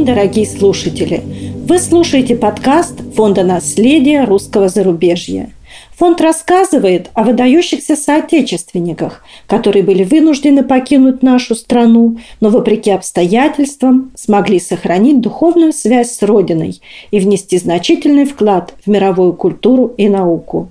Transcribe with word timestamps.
День, 0.00 0.06
дорогие 0.06 0.46
слушатели! 0.46 1.20
Вы 1.66 1.78
слушаете 1.78 2.34
подкаст 2.34 2.94
Фонда 3.14 3.42
наследия 3.44 4.24
русского 4.24 4.70
зарубежья. 4.70 5.50
Фонд 5.98 6.22
рассказывает 6.22 7.10
о 7.12 7.22
выдающихся 7.22 7.96
соотечественниках, 7.96 9.22
которые 9.46 9.82
были 9.82 10.02
вынуждены 10.02 10.64
покинуть 10.64 11.22
нашу 11.22 11.54
страну, 11.54 12.16
но 12.40 12.48
вопреки 12.48 12.90
обстоятельствам 12.90 14.10
смогли 14.14 14.58
сохранить 14.58 15.20
духовную 15.20 15.74
связь 15.74 16.12
с 16.12 16.22
Родиной 16.22 16.80
и 17.10 17.20
внести 17.20 17.58
значительный 17.58 18.24
вклад 18.24 18.72
в 18.82 18.88
мировую 18.88 19.34
культуру 19.34 19.92
и 19.98 20.08
науку. 20.08 20.70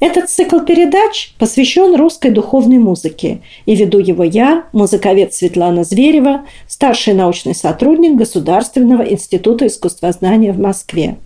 Этот 0.00 0.30
цикл 0.30 0.60
передач 0.60 1.32
посвящен 1.38 1.94
русской 1.96 2.30
духовной 2.30 2.78
музыке, 2.78 3.40
и 3.66 3.74
веду 3.74 3.98
его 3.98 4.24
я, 4.24 4.64
музыковед 4.72 5.34
Светлана 5.34 5.84
Зверева, 5.84 6.42
старший 6.66 7.14
научный 7.14 7.54
сотрудник 7.54 8.16
Государственного 8.16 9.02
института 9.02 9.66
искусствознания 9.66 10.52
в 10.52 10.58
Москве. 10.58 11.16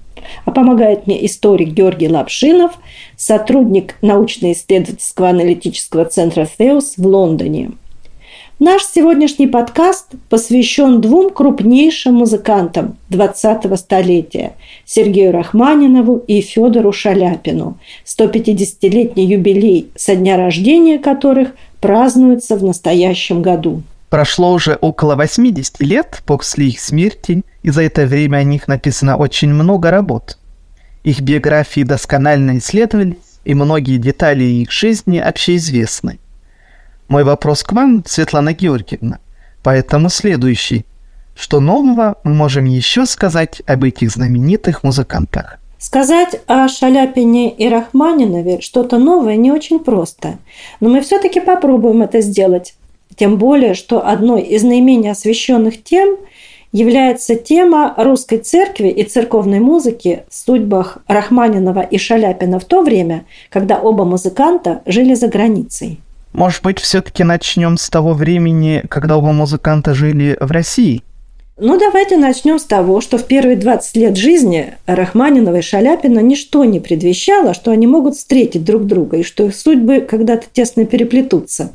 А 0.45 0.51
помогает 0.51 1.07
мне 1.07 1.25
историк 1.27 1.69
Георгий 1.69 2.09
Лапшинов, 2.09 2.73
сотрудник 3.17 3.97
научно-исследовательского 4.03 5.29
аналитического 5.29 6.05
центра 6.05 6.49
«Теос» 6.59 6.95
в 6.97 7.07
Лондоне– 7.07 7.73
Наш 8.67 8.83
сегодняшний 8.87 9.47
подкаст 9.47 10.13
посвящен 10.31 11.03
двум 11.03 11.29
крупнейшим 11.29 12.15
музыкантам 12.15 12.97
20-го 13.11 13.77
столетия– 13.77 14.55
Сергею 14.87 15.33
Рахманинову 15.33 16.17
и 16.17 16.41
Федору 16.41 16.91
Шаляпину, 16.91 17.79
150-летний 18.07 19.27
юбилей 19.27 19.91
со 19.97 20.17
дня 20.17 20.39
рождения 20.39 20.99
которых 20.99 21.51
празднуется 21.83 22.57
в 22.57 22.65
настоящем 22.65 23.43
году. 23.43 23.83
Прошло 24.09 24.55
уже 24.55 24.79
около 24.81 25.15
80 25.15 25.83
лет 25.83 26.23
после 26.25 26.69
их 26.69 26.81
смерти, 26.81 27.43
и 27.63 27.69
за 27.69 27.83
это 27.83 28.07
время 28.07 28.39
о 28.39 28.45
них 28.45 28.67
написано 28.67 29.19
очень 29.19 29.51
много 29.51 29.91
работ. 29.91 30.39
Их 31.03 31.21
биографии 31.21 31.83
досконально 31.83 32.57
исследовались, 32.57 33.19
и 33.45 33.53
многие 33.53 33.99
детали 33.99 34.45
их 34.45 34.73
жизни 34.73 35.19
общеизвестны. 35.19 36.19
Мой 37.09 37.23
вопрос 37.23 37.63
к 37.63 37.73
вам, 37.73 38.03
Светлана 38.07 38.55
Георгиевна, 38.55 39.19
поэтому 39.63 40.09
следующий. 40.09 40.87
Что 41.37 41.61
нового 41.61 42.17
мы 42.25 42.33
можем 42.33 42.65
еще 42.65 43.05
сказать 43.07 43.61
об 43.67 43.85
этих 43.85 44.11
знаменитых 44.11 44.83
музыкантах? 44.83 45.59
Сказать 45.79 46.41
о 46.47 46.67
Шаляпине 46.67 47.51
и 47.51 47.69
Рахманинове 47.69 48.63
что-то 48.63 48.99
новое 48.99 49.37
не 49.37 49.53
очень 49.53 49.81
просто. 49.81 50.39
Но 50.81 50.89
мы 50.89 51.03
все-таки 51.03 51.41
попробуем 51.41 52.01
это 52.03 52.23
сделать. 52.23 52.75
Тем 53.17 53.37
более, 53.37 53.75
что 53.75 54.07
одной 54.07 54.41
из 54.41 54.63
наименее 54.63 55.13
освещенных 55.13 55.85
тем 55.85 56.17
является 56.73 57.35
тема 57.35 57.95
русской 57.99 58.39
церкви 58.39 58.89
и 58.89 59.05
церковной 59.05 59.61
музыки 59.61 60.25
в 60.31 60.35
судьбах 60.35 60.99
Рахманинова 61.07 61.81
и 61.81 61.99
Шаляпина 61.99 62.59
в 62.59 62.65
то 62.65 62.83
время, 62.83 63.27
когда 63.51 63.79
оба 63.79 64.05
музыканта 64.05 64.81
жили 64.87 65.13
за 65.13 65.29
границей. 65.29 66.01
Может 66.35 66.65
быть, 66.65 66.81
все-таки 66.81 67.23
начнем 67.23 67.77
с 67.77 67.89
того 67.89 68.13
времени, 68.13 68.83
когда 68.91 69.17
оба 69.17 69.31
музыканта 69.31 69.95
жили 69.95 70.37
в 70.41 70.51
России? 70.51 71.05
Ну, 71.57 71.79
давайте 71.79 72.17
начнем 72.17 72.59
с 72.59 72.65
того, 72.65 73.01
что 73.01 73.19
в 73.19 73.25
первые 73.25 73.57
20 73.57 73.97
лет 73.97 74.17
жизни 74.17 74.75
Рахманинова 74.87 75.59
и 75.59 75.63
Шаляпина 75.63 76.19
ничто 76.19 76.65
не 76.65 76.81
предвещало, 76.81 77.55
что 77.55 77.71
они 77.71 77.87
могут 77.87 78.17
встретить 78.17 78.65
друг 78.65 78.85
друга 78.87 79.19
и 79.19 79.23
что 79.23 79.45
их 79.45 79.55
судьбы 79.55 80.01
когда-то 80.01 80.47
тесно 80.53 80.85
переплетутся. 80.87 81.71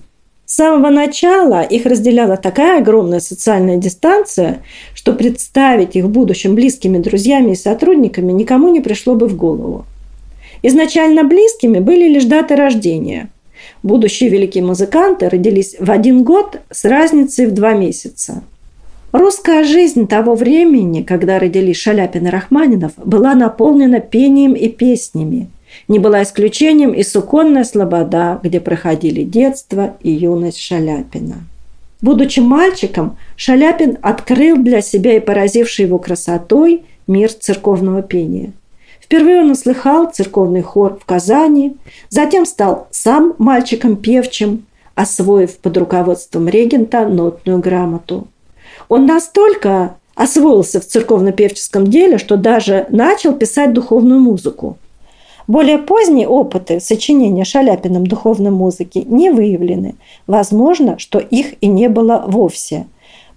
С 0.46 0.56
самого 0.56 0.90
начала 0.90 1.62
их 1.62 1.86
разделяла 1.86 2.36
такая 2.36 2.82
огромная 2.82 3.22
социальная 3.22 3.78
дистанция, 3.78 4.62
что 4.94 5.14
представить 5.14 5.96
их 5.96 6.04
в 6.04 6.10
будущем 6.10 6.56
близкими 6.56 6.98
друзьями 6.98 7.52
и 7.52 7.56
сотрудниками 7.56 8.34
никому 8.34 8.68
не 8.68 8.82
пришло 8.82 9.16
бы 9.16 9.30
в 9.30 9.38
голову. 9.38 9.86
Изначально 10.64 11.24
близкими 11.24 11.80
были 11.80 12.10
лишь 12.10 12.26
даты 12.26 12.58
рождения– 12.58 13.30
Будущие 13.84 14.30
великие 14.30 14.64
музыканты 14.64 15.30
родились 15.30 15.76
в 15.80 15.90
один 15.92 16.24
год 16.24 16.60
с 16.70 16.86
разницей 16.86 17.46
в 17.46 17.54
два 17.54 17.74
месяца. 17.74 18.42
Русская 19.12 19.64
жизнь 19.64 20.08
того 20.08 20.36
времени, 20.36 21.02
когда 21.02 21.40
родились 21.40 21.78
Шаляпин 21.78 22.28
и 22.28 22.30
Рахманинов, 22.30 22.92
была 22.98 23.34
наполнена 23.34 24.00
пением 24.02 24.54
и 24.54 24.70
песнями. 24.70 25.50
Не 25.88 25.98
была 25.98 26.24
исключением 26.24 26.94
и 26.94 27.04
суконная 27.04 27.64
слобода, 27.64 28.40
где 28.44 28.60
проходили 28.60 29.24
детство 29.24 29.96
и 30.02 30.12
юность 30.12 30.60
Шаляпина. 30.60 31.38
Будучи 32.02 32.40
мальчиком, 32.40 33.18
Шаляпин 33.36 33.98
открыл 34.02 34.58
для 34.58 34.82
себя 34.82 35.18
и 35.18 35.20
поразивший 35.20 35.86
его 35.86 35.98
красотой 35.98 36.84
мир 37.08 37.32
церковного 37.34 38.02
пения. 38.02 38.54
Впервые 39.10 39.42
он 39.42 39.50
услыхал 39.50 40.12
церковный 40.12 40.62
хор 40.62 41.00
в 41.02 41.04
Казани, 41.04 41.76
затем 42.10 42.46
стал 42.46 42.86
сам 42.92 43.34
мальчиком 43.40 43.96
певчим, 43.96 44.68
освоив 44.94 45.58
под 45.58 45.78
руководством 45.78 46.48
регента 46.48 47.08
нотную 47.08 47.58
грамоту. 47.58 48.28
Он 48.88 49.08
настолько 49.08 49.96
освоился 50.14 50.80
в 50.80 50.86
церковно-певческом 50.86 51.88
деле, 51.88 52.20
что 52.20 52.38
даже 52.38 52.86
начал 52.90 53.34
писать 53.34 53.74
духовную 53.74 54.20
музыку. 54.20 54.78
Более 55.48 55.80
поздние 55.80 56.28
опыты 56.28 56.80
сочинения 56.80 57.46
Шаляпиным 57.46 58.06
духовной 58.06 58.52
музыки 58.52 59.00
не 59.08 59.32
выявлены. 59.32 59.96
Возможно, 60.28 61.00
что 61.00 61.18
их 61.18 61.56
и 61.62 61.68
не 61.68 61.90
было 61.90 62.26
вовсе, 62.28 62.86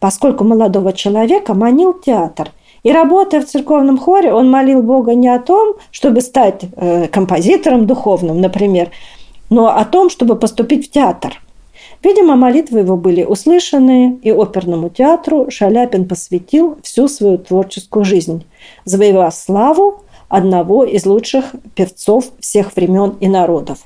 поскольку 0.01 0.45
молодого 0.45 0.93
человека 0.93 1.55
манил 1.55 1.95
театр– 1.95 2.51
и 2.83 2.93
работая 2.93 3.41
в 3.41 3.47
церковном 3.47 3.99
хоре, 3.99 4.33
он 4.33 4.51
молил 4.51 4.83
Бога 4.83 5.15
не 5.15 5.29
о 5.29 5.39
том, 5.39 5.75
чтобы 5.91 6.21
стать 6.21 6.65
э, 6.77 7.07
композитором 7.09 7.87
духовным, 7.87 8.41
например, 8.41 8.91
но 9.51 9.69
о 9.69 9.85
том, 9.85 10.11
чтобы 10.11 10.37
поступить 10.37 10.89
в 10.89 10.91
театр. 10.91 11.41
Видимо, 12.03 12.35
молитвы 12.35 12.81
его 12.81 12.97
были 12.97 13.23
услышаны, 13.23 14.19
и 14.23 14.33
оперному 14.33 14.89
театру 14.89 15.47
Шаляпин 15.51 16.09
посвятил 16.09 16.79
всю 16.83 17.07
свою 17.07 17.39
творческую 17.39 18.05
жизнь, 18.05 18.45
завоевав 18.85 19.33
славу 19.35 20.03
одного 20.29 20.85
из 20.85 21.07
лучших 21.07 21.55
певцов 21.77 22.25
всех 22.41 22.75
времен 22.75 23.17
и 23.21 23.29
народов. 23.29 23.79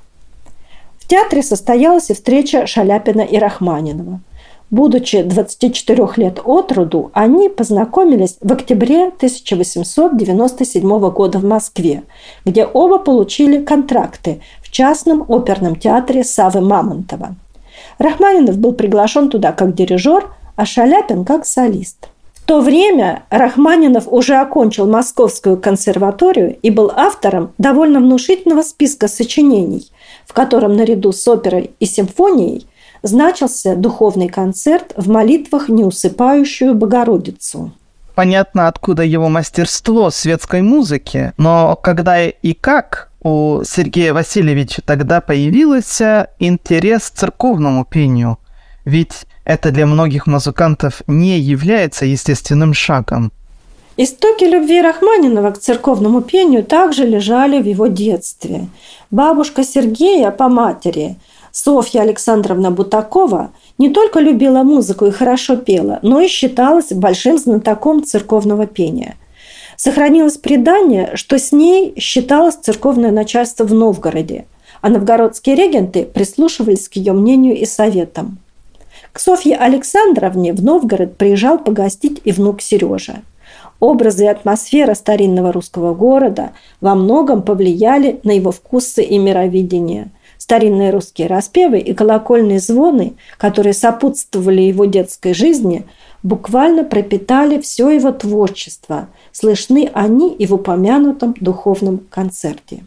В 0.98 1.06
театре 1.06 1.42
состоялась 1.42 2.08
и 2.08 2.14
встреча 2.14 2.66
Шаляпина 2.66 3.20
и 3.20 3.36
Рахманинова– 3.36 4.20
Будучи 4.70 5.22
24 5.22 6.08
лет 6.16 6.40
от 6.44 6.72
роду, 6.72 7.10
они 7.14 7.48
познакомились 7.48 8.36
в 8.40 8.52
октябре 8.52 9.08
1897 9.08 11.10
года 11.10 11.38
в 11.38 11.44
Москве, 11.44 12.02
где 12.44 12.64
оба 12.64 12.98
получили 12.98 13.64
контракты 13.64 14.40
в 14.60 14.72
частном 14.72 15.24
оперном 15.28 15.76
театре 15.76 16.24
Савы 16.24 16.62
Мамонтова. 16.62 17.36
Рахманинов 17.98 18.58
был 18.58 18.72
приглашен 18.72 19.30
туда 19.30 19.52
как 19.52 19.74
дирижер, 19.74 20.30
а 20.56 20.66
Шаляпин 20.66 21.24
как 21.24 21.46
солист. 21.46 22.08
В 22.34 22.42
то 22.46 22.60
время 22.60 23.22
Рахманинов 23.30 24.08
уже 24.08 24.34
окончил 24.34 24.88
Московскую 24.88 25.58
консерваторию 25.58 26.56
и 26.60 26.70
был 26.70 26.90
автором 26.94 27.52
довольно 27.58 28.00
внушительного 28.00 28.62
списка 28.62 29.06
сочинений, 29.06 29.92
в 30.26 30.32
котором 30.32 30.76
наряду 30.76 31.12
с 31.12 31.28
оперой 31.28 31.70
и 31.78 31.86
симфонией– 31.86 32.66
значился 33.06 33.76
духовный 33.76 34.28
концерт 34.28 34.92
в 34.96 35.08
молитвах 35.08 35.68
неусыпающую 35.68 36.74
Богородицу. 36.74 37.72
Понятно, 38.14 38.68
откуда 38.68 39.02
его 39.02 39.28
мастерство 39.28 40.10
светской 40.10 40.62
музыки, 40.62 41.32
но 41.36 41.76
когда 41.76 42.26
и 42.26 42.54
как 42.54 43.10
у 43.22 43.60
Сергея 43.64 44.14
Васильевича 44.14 44.80
тогда 44.80 45.20
появился 45.20 46.30
интерес 46.38 47.10
к 47.10 47.14
церковному 47.14 47.84
пению, 47.84 48.38
ведь 48.86 49.26
это 49.44 49.70
для 49.70 49.84
многих 49.84 50.26
музыкантов 50.26 51.02
не 51.06 51.38
является 51.38 52.06
естественным 52.06 52.72
шагом. 52.72 53.32
Истоки 53.98 54.44
любви 54.44 54.80
Рахманинова 54.80 55.50
к 55.50 55.58
церковному 55.58 56.20
пению 56.20 56.64
также 56.64 57.06
лежали 57.06 57.60
в 57.60 57.66
его 57.66 57.86
детстве. 57.86 58.68
Бабушка 59.10 59.62
Сергея 59.62 60.30
по 60.30 60.48
матери– 60.48 61.16
Софья 61.56 62.02
Александровна 62.02 62.70
Бутакова 62.70 63.50
не 63.78 63.88
только 63.88 64.20
любила 64.20 64.62
музыку 64.62 65.06
и 65.06 65.10
хорошо 65.10 65.56
пела, 65.56 66.00
но 66.02 66.20
и 66.20 66.28
считалась 66.28 66.92
большим 66.92 67.38
знатоком 67.38 68.04
церковного 68.04 68.66
пения. 68.66 69.16
Сохранилось 69.78 70.36
предание, 70.36 71.12
что 71.14 71.38
с 71.38 71.52
ней 71.52 71.94
считалось 71.98 72.56
церковное 72.56 73.10
начальство 73.10 73.64
в 73.64 73.72
Новгороде, 73.72 74.44
а 74.82 74.90
новгородские 74.90 75.56
регенты 75.56 76.04
прислушивались 76.04 76.90
к 76.90 76.96
ее 76.96 77.14
мнению 77.14 77.56
и 77.56 77.64
советам. 77.64 78.36
К 79.14 79.18
Софье 79.18 79.56
Александровне 79.56 80.52
в 80.52 80.62
Новгород 80.62 81.16
приезжал 81.16 81.58
погостить 81.58 82.20
и 82.24 82.32
внук 82.32 82.60
Сережа. 82.60 83.22
Образы 83.80 84.24
и 84.24 84.28
атмосфера 84.28 84.92
старинного 84.92 85.52
русского 85.52 85.94
города 85.94 86.50
во 86.82 86.94
многом 86.94 87.40
повлияли 87.40 88.20
на 88.24 88.32
его 88.32 88.52
вкусы 88.52 89.02
и 89.02 89.16
мировидение– 89.16 90.10
Старинные 90.46 90.90
русские 90.90 91.26
распевы 91.26 91.80
и 91.80 91.92
колокольные 91.92 92.60
звоны, 92.60 93.14
которые 93.36 93.72
сопутствовали 93.72 94.62
его 94.62 94.84
детской 94.84 95.34
жизни, 95.34 95.84
буквально 96.22 96.84
пропитали 96.84 97.60
все 97.60 97.90
его 97.90 98.12
творчество. 98.12 99.08
Слышны 99.32 99.90
они 99.92 100.32
и 100.32 100.46
в 100.46 100.54
упомянутом 100.54 101.34
духовном 101.40 101.98
концерте. 102.10 102.84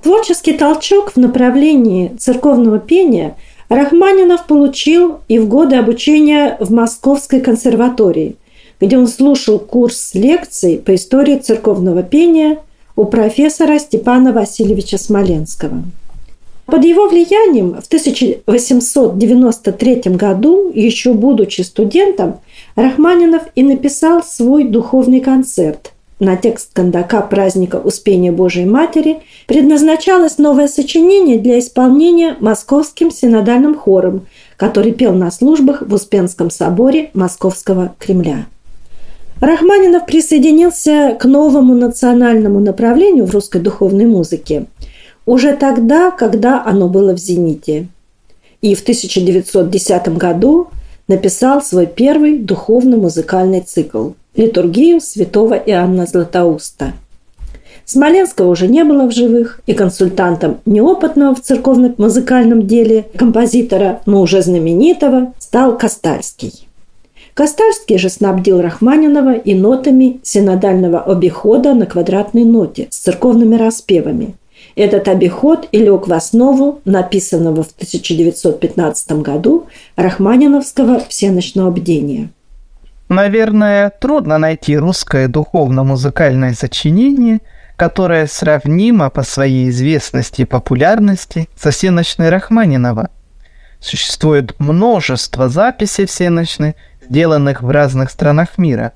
Творческий 0.00 0.52
толчок 0.52 1.10
в 1.10 1.16
направлении 1.16 2.14
церковного 2.20 2.78
пения 2.78 3.36
Рахманинов 3.68 4.46
получил 4.46 5.18
и 5.26 5.40
в 5.40 5.48
годы 5.48 5.74
обучения 5.74 6.56
в 6.60 6.70
Московской 6.70 7.40
консерватории, 7.40 8.36
где 8.80 8.96
он 8.96 9.08
слушал 9.08 9.58
курс 9.58 10.14
лекций 10.14 10.78
по 10.78 10.94
истории 10.94 11.38
церковного 11.38 12.04
пения 12.04 12.58
у 12.94 13.06
профессора 13.06 13.80
Степана 13.80 14.32
Васильевича 14.32 14.98
Смоленского. 14.98 15.82
Под 16.66 16.84
его 16.84 17.08
влиянием 17.08 17.80
в 17.80 17.86
1893 17.86 20.02
году, 20.16 20.70
еще 20.74 21.14
будучи 21.14 21.62
студентом, 21.62 22.40
Рахманинов 22.74 23.44
и 23.54 23.62
написал 23.62 24.24
свой 24.24 24.64
духовный 24.64 25.20
концерт. 25.20 25.92
На 26.18 26.36
текст 26.36 26.70
кондака 26.72 27.20
праздника 27.20 27.76
Успения 27.76 28.32
Божией 28.32 28.66
Матери 28.66 29.18
предназначалось 29.46 30.38
новое 30.38 30.66
сочинение 30.66 31.38
для 31.38 31.60
исполнения 31.60 32.36
Московским 32.40 33.12
синодальным 33.12 33.76
хором, 33.76 34.26
который 34.56 34.90
пел 34.92 35.12
на 35.12 35.30
службах 35.30 35.82
в 35.82 35.94
Успенском 35.94 36.50
соборе 36.50 37.10
Московского 37.12 37.94
Кремля. 37.98 38.46
Рахманинов 39.40 40.06
присоединился 40.06 41.16
к 41.20 41.26
новому 41.26 41.74
национальному 41.74 42.60
направлению 42.60 43.26
в 43.26 43.32
русской 43.32 43.60
духовной 43.60 44.06
музыке 44.06 44.64
уже 45.26 45.54
тогда, 45.56 46.10
когда 46.10 46.64
оно 46.64 46.88
было 46.88 47.12
в 47.12 47.18
«Зените». 47.18 47.88
И 48.62 48.74
в 48.74 48.80
1910 48.80 50.16
году 50.16 50.68
написал 51.08 51.60
свой 51.60 51.86
первый 51.86 52.38
духовно-музыкальный 52.38 53.60
цикл 53.60 54.10
«Литургию 54.34 55.00
святого 55.00 55.54
Иоанна 55.54 56.06
Златоуста». 56.06 56.94
Смоленского 57.84 58.50
уже 58.50 58.66
не 58.66 58.82
было 58.82 59.06
в 59.06 59.12
живых, 59.12 59.60
и 59.66 59.72
консультантом 59.72 60.58
неопытного 60.66 61.36
в 61.36 61.40
церковно-музыкальном 61.40 62.66
деле 62.66 63.06
композитора, 63.16 64.00
но 64.06 64.22
уже 64.22 64.42
знаменитого, 64.42 65.32
стал 65.38 65.78
Костальский. 65.78 66.66
Костальский 67.34 67.98
же 67.98 68.08
снабдил 68.08 68.60
Рахманинова 68.60 69.34
и 69.34 69.54
нотами 69.54 70.20
синодального 70.24 71.00
обихода 71.00 71.74
на 71.74 71.86
квадратной 71.86 72.44
ноте 72.44 72.88
с 72.90 72.96
церковными 72.96 73.54
распевами. 73.54 74.34
Этот 74.76 75.08
обиход 75.08 75.68
и 75.72 75.78
лег 75.78 76.06
в 76.06 76.12
основу 76.12 76.80
написанного 76.84 77.62
в 77.62 77.70
1915 77.72 79.12
году 79.22 79.68
Рахманиновского 79.96 81.00
«Всеночного 81.00 81.70
бдения». 81.70 82.28
Наверное, 83.08 83.88
трудно 83.88 84.36
найти 84.36 84.76
русское 84.76 85.28
духовно-музыкальное 85.28 86.52
сочинение, 86.52 87.40
которое 87.76 88.26
сравнимо 88.26 89.08
по 89.08 89.22
своей 89.22 89.70
известности 89.70 90.42
и 90.42 90.46
популярности 90.46 91.48
со 91.56 91.70
«Всеночной 91.70 92.28
Рахманинова». 92.28 93.08
Существует 93.80 94.60
множество 94.60 95.48
записей 95.48 96.04
«Всеночной», 96.04 96.74
сделанных 97.00 97.62
в 97.62 97.70
разных 97.70 98.10
странах 98.10 98.58
мира. 98.58 98.92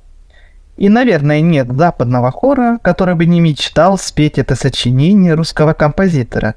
И, 0.81 0.89
наверное, 0.89 1.43
нет 1.43 1.69
западного 1.77 2.31
хора, 2.31 2.79
который 2.81 3.15
бы 3.15 3.27
не 3.27 3.39
мечтал 3.41 3.99
спеть 3.99 4.39
это 4.39 4.57
сочинение 4.57 5.35
русского 5.35 5.75
композитора. 5.75 6.55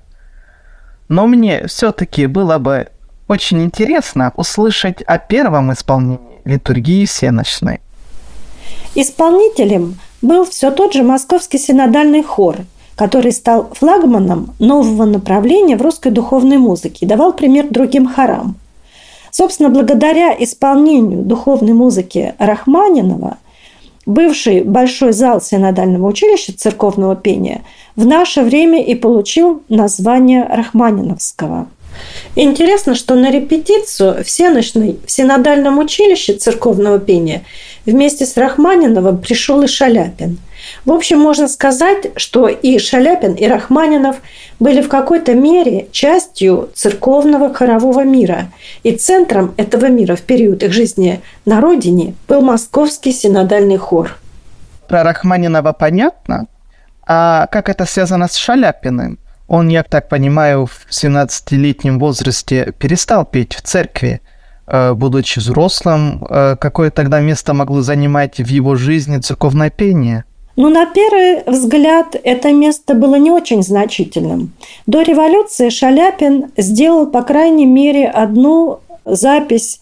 Но 1.09 1.27
мне 1.27 1.67
все-таки 1.67 2.27
было 2.27 2.57
бы 2.57 2.87
очень 3.27 3.61
интересно 3.61 4.31
услышать 4.37 5.01
о 5.01 5.17
первом 5.17 5.73
исполнении 5.73 6.39
литургии 6.45 7.05
всеночной. 7.05 7.81
Исполнителем 8.95 9.99
был 10.21 10.45
все 10.45 10.71
тот 10.71 10.93
же 10.93 11.03
Московский 11.03 11.57
синодальный 11.57 12.23
хор, 12.23 12.59
который 12.95 13.33
стал 13.33 13.73
флагманом 13.73 14.55
нового 14.57 15.03
направления 15.03 15.75
в 15.75 15.81
русской 15.81 16.13
духовной 16.13 16.57
музыке 16.57 17.05
и 17.05 17.09
давал 17.09 17.33
пример 17.33 17.67
другим 17.69 18.07
хорам– 18.07 18.55
Собственно, 19.35 19.69
благодаря 19.69 20.31
исполнению 20.37 21.23
духовной 21.23 21.73
музыки 21.73 22.35
Рахманинова 22.37 23.37
бывший 24.05 24.61
большой 24.61 25.13
зал 25.13 25.41
синодального 25.41 26.07
училища 26.07 26.53
церковного 26.53 27.15
пения 27.15 27.63
в 27.95 28.05
наше 28.05 28.41
время 28.41 28.83
и 28.83 28.95
получил 28.95 29.63
название 29.69 30.45
Рахманиновского. 30.45 31.67
Интересно, 32.35 32.95
что 32.95 33.15
на 33.15 33.29
репетицию 33.29 34.23
в 34.23 34.29
Сеночной, 34.29 34.97
в 35.05 35.11
синодальном 35.11 35.77
училище 35.77 36.33
церковного 36.33 36.99
пения 36.99 37.43
вместе 37.85 38.25
с 38.25 38.35
Рахманиновым 38.35 39.19
пришел 39.19 39.61
и 39.61 39.67
Шаляпин– 39.67 40.39
в 40.85 40.91
общем, 40.91 41.19
можно 41.19 41.47
сказать, 41.47 42.11
что 42.17 42.47
и 42.47 42.77
Шаляпин, 42.77 43.33
и 43.33 43.47
Рахманинов 43.47 44.17
были 44.59 44.81
в 44.81 44.89
какой-то 44.89 45.33
мере 45.33 45.87
частью 45.91 46.69
церковного 46.73 47.53
хорового 47.53 48.03
мира. 48.03 48.51
И 48.83 48.95
центром 48.95 49.53
этого 49.57 49.87
мира 49.87 50.15
в 50.15 50.21
период 50.21 50.63
их 50.63 50.73
жизни 50.73 51.21
на 51.45 51.61
родине 51.61 52.15
был 52.27 52.41
Московский 52.41 53.11
синодальный 53.11 53.77
хор. 53.77 54.17
Про 54.87 55.03
Рахманинова 55.03 55.73
понятно. 55.73 56.47
А 57.05 57.47
как 57.47 57.69
это 57.69 57.85
связано 57.85 58.27
с 58.27 58.35
Шаляпиным? 58.35 59.19
Он, 59.47 59.67
я 59.67 59.83
так 59.83 60.09
понимаю, 60.09 60.65
в 60.65 60.87
17-летнем 60.89 61.99
возрасте 61.99 62.73
перестал 62.79 63.25
петь 63.25 63.55
в 63.55 63.61
церкви, 63.61 64.21
э, 64.67 64.93
будучи 64.93 65.39
взрослым. 65.39 66.25
Э, 66.29 66.55
какое 66.59 66.91
тогда 66.91 67.19
место 67.19 67.53
могло 67.53 67.81
занимать 67.81 68.37
в 68.37 68.47
его 68.47 68.75
жизни 68.75 69.19
церковное 69.19 69.69
пение? 69.69 70.23
Но 70.55 70.69
на 70.69 70.85
первый 70.85 71.43
взгляд 71.45 72.15
это 72.23 72.51
место 72.51 72.93
было 72.93 73.15
не 73.15 73.31
очень 73.31 73.63
значительным. 73.63 74.51
До 74.85 75.01
революции 75.01 75.69
Шаляпин 75.69 76.51
сделал, 76.57 77.07
по 77.07 77.23
крайней 77.23 77.65
мере, 77.65 78.07
одну 78.07 78.79
запись 79.05 79.79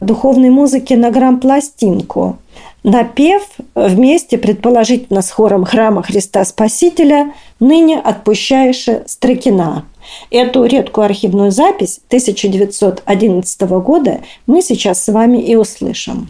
духовной 0.00 0.50
музыки 0.50 0.94
на 0.94 1.10
грамм-пластинку. 1.10 2.38
Напев 2.82 3.42
вместе, 3.74 4.36
предположительно, 4.36 5.22
с 5.22 5.30
хором 5.30 5.64
храма 5.64 6.02
Христа 6.02 6.44
Спасителя, 6.44 7.32
ныне 7.58 7.98
отпущаеше 7.98 9.04
Стрекина. 9.06 9.86
Эту 10.30 10.64
редкую 10.64 11.06
архивную 11.06 11.50
запись 11.50 12.00
1911 12.08 13.60
года 13.62 14.20
мы 14.46 14.60
сейчас 14.60 15.02
с 15.02 15.10
вами 15.10 15.38
и 15.38 15.56
услышим. 15.56 16.28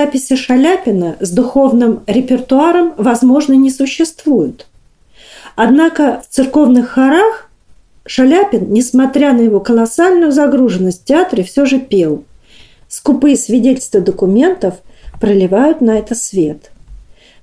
Записи 0.00 0.34
Шаляпина 0.34 1.16
с 1.20 1.30
духовным 1.30 2.00
репертуаром, 2.06 2.94
возможно, 2.96 3.52
не 3.52 3.70
существуют. 3.70 4.66
Однако 5.56 6.22
в 6.26 6.34
церковных 6.34 6.88
хорах 6.90 7.50
Шаляпин, 8.06 8.72
несмотря 8.72 9.34
на 9.34 9.42
его 9.42 9.60
колоссальную 9.60 10.32
загруженность 10.32 11.02
в 11.02 11.04
театре, 11.04 11.44
все 11.44 11.66
же 11.66 11.78
пел. 11.78 12.24
Скупые 12.88 13.36
свидетельства 13.36 14.00
документов 14.00 14.76
проливают 15.20 15.82
на 15.82 15.98
это 15.98 16.14
свет. 16.14 16.70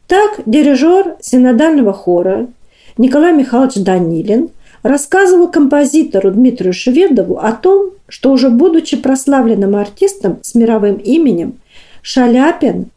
Так 0.07 0.41
дирижер 0.47 1.15
синодального 1.21 1.93
хора 1.93 2.47
Николай 2.97 3.33
Михайлович 3.33 3.75
Данилин 3.75 4.49
рассказывал 4.81 5.51
композитору 5.51 6.31
Дмитрию 6.31 6.73
Шведову 6.73 7.37
о 7.37 7.51
том, 7.51 7.91
что 8.09 8.31
уже 8.31 8.49
будучи 8.49 8.97
прославленным 8.97 9.75
артистом 9.75 10.39
с 10.41 10.55
мировым 10.55 10.95
именем, 10.95 11.59
Шаляпин 12.09 12.89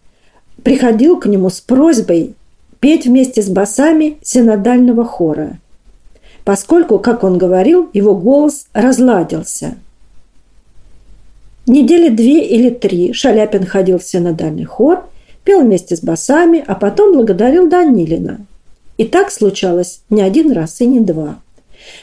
приходил 0.62 1.19
к 1.19 1.26
нему 1.26 1.50
с 1.50 1.61
просьбой 1.61 2.37
петь 2.79 3.07
вместе 3.07 3.43
с 3.43 3.49
басами 3.49 4.19
синодального 4.23 5.05
хора, 5.05 5.59
поскольку, 6.45 7.00
как 7.00 7.25
он 7.25 7.37
говорил, 7.37 7.90
его 7.93 8.14
голос 8.14 8.69
разладился. 8.73 9.75
Недели 11.67 12.09
две 12.09 12.47
или 12.47 12.71
три 12.71 13.12
Шаляпин 13.12 13.67
ходил 13.67 13.99
в 13.99 14.05
синодальный 14.05 14.62
хор, 14.62 15.05
пел 15.43 15.62
вместе 15.62 15.97
с 15.97 16.02
басами, 16.05 16.62
а 16.64 16.76
потом 16.76 17.12
благодарил 17.12 17.69
Данилина. 17.69 18.38
И 18.97 19.05
так 19.07 19.33
случалось 19.33 20.02
не 20.09 20.23
один 20.23 20.52
раз 20.52 20.81
и 20.81 20.87
не 20.87 21.00
два– 21.00 21.40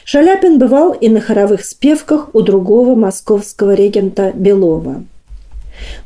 Шаляпин 0.04 0.58
бывал 0.58 0.92
и 0.92 1.08
на 1.08 1.20
хоровых 1.20 1.64
спевках 1.64 2.34
у 2.34 2.42
другого 2.42 2.96
московского 2.96 3.72
регента 3.74 4.32
Белова. 4.34 5.04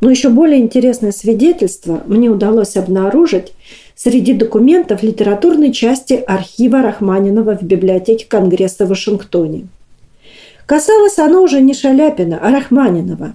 Но 0.01 0.11
еще 0.11 0.29
более 0.29 0.61
интересное 0.61 1.13
свидетельство 1.13 2.03
мне 2.07 2.29
удалось 2.29 2.77
обнаружить 2.77 3.53
среди 3.95 4.33
документов 4.33 5.03
литературной 5.03 5.73
части 5.73 6.15
архива 6.27 6.83
Рахманинова 6.83 7.57
в 7.57 7.63
библиотеке 7.63 8.27
Конгресса 8.29 8.87
в 8.87 8.91
Вашингтоне. 8.91 9.69
Касалось 10.67 11.19
оно 11.19 11.43
уже 11.43 11.61
не 11.61 11.75
Шаляпина, 11.75 12.39
а 12.43 12.51
Рахманинова. 12.51 13.35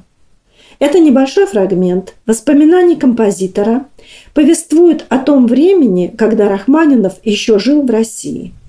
Это 0.79 0.99
небольшой 0.99 1.47
фрагмент 1.47 2.13
воспоминаний 2.25 2.95
композитора 2.95 3.85
повествует 4.33 5.05
о 5.09 5.17
том 5.17 5.47
времени, 5.47 6.13
когда 6.15 6.49
Рахманинов 6.49 7.15
еще 7.23 7.59
жил 7.59 7.81
в 7.81 7.89
России– 7.89 8.53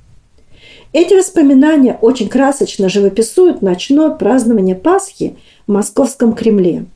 эти 0.92 1.12
воспоминания 1.12 1.98
очень 2.00 2.28
красочно 2.28 2.88
живописуют 2.88 3.60
ночное 3.60 4.10
празднование 4.10 4.74
Пасхи 4.74 5.36
в 5.66 5.72
Московском 5.72 6.32
Кремле. 6.32 6.86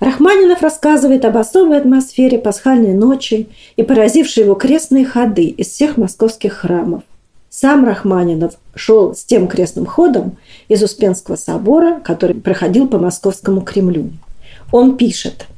Рахманинов 0.00 0.62
рассказывает 0.62 1.24
об 1.24 1.36
особой 1.36 1.78
атмосфере 1.78 2.38
пасхальной 2.38 2.92
ночи 2.92 3.48
и 3.76 3.82
поразившей 3.82 4.44
его 4.44 4.54
крестные 4.54 5.04
ходы 5.04 5.46
из 5.46 5.68
всех 5.68 5.96
московских 5.96 6.52
храмов. 6.52 7.02
Сам 7.48 7.84
Рахманинов 7.86 8.54
шел 8.74 9.14
с 9.14 9.24
тем 9.24 9.48
крестным 9.48 9.86
ходом 9.86 10.36
из 10.68 10.82
Успенского 10.82 11.36
собора, 11.36 12.00
который 12.04 12.36
проходил 12.36 12.88
по 12.88 12.98
Московскому 12.98 13.62
Кремлю. 13.62 14.10
Он 14.72 14.96
пишет– 14.96 15.46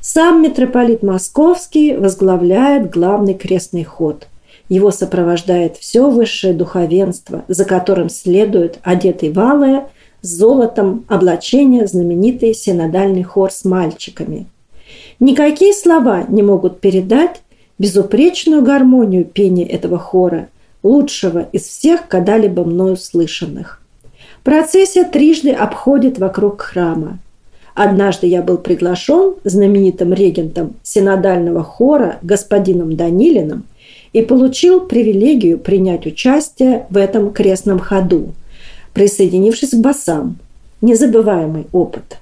сам 0.00 0.42
митрополит 0.42 1.04
Московский 1.04 1.96
возглавляет 1.96 2.90
главный 2.90 3.34
крестный 3.34 3.84
ход– 3.84 4.26
его 4.68 4.90
сопровождает 4.90 5.76
все 5.76 6.10
высшее 6.10 6.52
духовенство, 6.52 7.44
за 7.48 7.64
которым 7.64 8.10
следует 8.10 8.78
одетый 8.82 9.32
валая 9.32 9.88
с 10.22 10.28
золотом 10.28 11.04
облачение 11.08 11.86
знаменитый 11.86 12.54
синодальный 12.54 13.22
хор 13.22 13.50
с 13.50 13.64
мальчиками. 13.64 14.46
Никакие 15.20 15.72
слова 15.72 16.24
не 16.28 16.42
могут 16.42 16.80
передать 16.80 17.42
безупречную 17.78 18.62
гармонию 18.62 19.24
пения 19.24 19.66
этого 19.66 19.98
хора, 19.98 20.48
лучшего 20.82 21.48
из 21.52 21.62
всех 21.62 22.08
когда-либо 22.08 22.64
мною 22.64 22.96
слышанных. 22.96 23.82
Процессия 24.44 25.04
трижды 25.04 25.50
обходит 25.50 26.18
вокруг 26.18 26.62
храма. 26.62 27.18
Однажды 27.74 28.26
я 28.26 28.42
был 28.42 28.58
приглашен 28.58 29.34
знаменитым 29.44 30.12
регентом 30.12 30.74
синодального 30.82 31.62
хора 31.62 32.18
господином 32.22 32.96
Данилиным– 32.96 33.64
и 34.12 34.22
получил 34.22 34.80
привилегию 34.80 35.58
принять 35.58 36.06
участие 36.06 36.86
в 36.90 36.96
этом 36.96 37.32
крестном 37.32 37.78
ходу, 37.78 38.32
присоединившись 38.98 39.70
к 39.70 39.76
басам. 39.76 40.38
Незабываемый 40.80 41.68
опыт. 41.70 42.18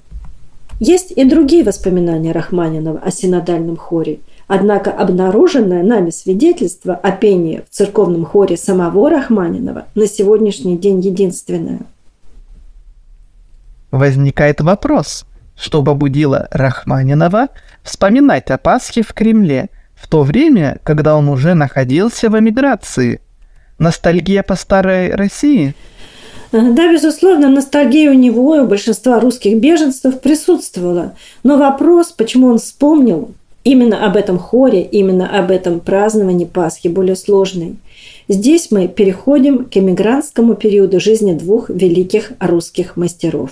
Есть 0.78 1.10
и 1.10 1.24
другие 1.24 1.64
воспоминания 1.64 2.32
Рахманинова 2.32 2.98
о 2.98 3.10
синодальном 3.10 3.78
хоре, 3.78 4.18
однако 4.46 4.90
обнаруженное 4.90 5.82
нами 5.82 6.10
свидетельство 6.10 6.94
о 6.94 7.12
пении 7.12 7.62
в 7.66 7.74
церковном 7.74 8.26
хоре 8.26 8.58
самого 8.58 9.08
Рахманинова 9.08 9.86
на 9.94 10.06
сегодняшний 10.06 10.76
день 10.76 11.00
единственное. 11.00 11.80
Возникает 13.90 14.60
вопрос, 14.60 15.24
что 15.56 15.82
побудило 15.82 16.46
Рахманинова 16.50 17.48
вспоминать 17.82 18.50
о 18.50 18.58
Пасхе 18.58 19.00
в 19.00 19.14
Кремле– 19.14 19.70
в 19.96 20.08
то 20.08 20.22
время, 20.24 20.78
когда 20.84 21.16
он 21.16 21.30
уже 21.30 21.54
находился 21.54 22.28
в 22.28 22.38
эмиграции. 22.38 23.22
Ностальгия 23.78 24.42
по 24.42 24.54
старой 24.54 25.14
России? 25.14 25.74
Да, 26.74 26.92
безусловно, 26.92 27.48
ностальгия 27.48 28.10
у 28.10 28.14
него 28.14 28.56
и 28.56 28.60
у 28.60 28.66
большинства 28.66 29.20
русских 29.20 29.58
беженцев 29.58 30.20
присутствовала. 30.20 31.14
Но 31.42 31.56
вопрос, 31.56 32.12
почему 32.12 32.48
он 32.48 32.58
вспомнил 32.58 33.30
именно 33.64 34.06
об 34.06 34.16
этом 34.16 34.38
хоре, 34.38 34.82
именно 34.82 35.38
об 35.38 35.50
этом 35.50 35.80
праздновании 35.80 36.44
Пасхи, 36.44 36.88
более 36.88 37.16
сложный. 37.16 37.76
Здесь 38.28 38.70
мы 38.70 38.88
переходим 38.88 39.66
к 39.66 39.76
эмигрантскому 39.76 40.54
периоду 40.54 41.00
жизни 41.00 41.32
двух 41.32 41.68
великих 41.68 42.32
русских 42.40 42.96
мастеров. 42.96 43.50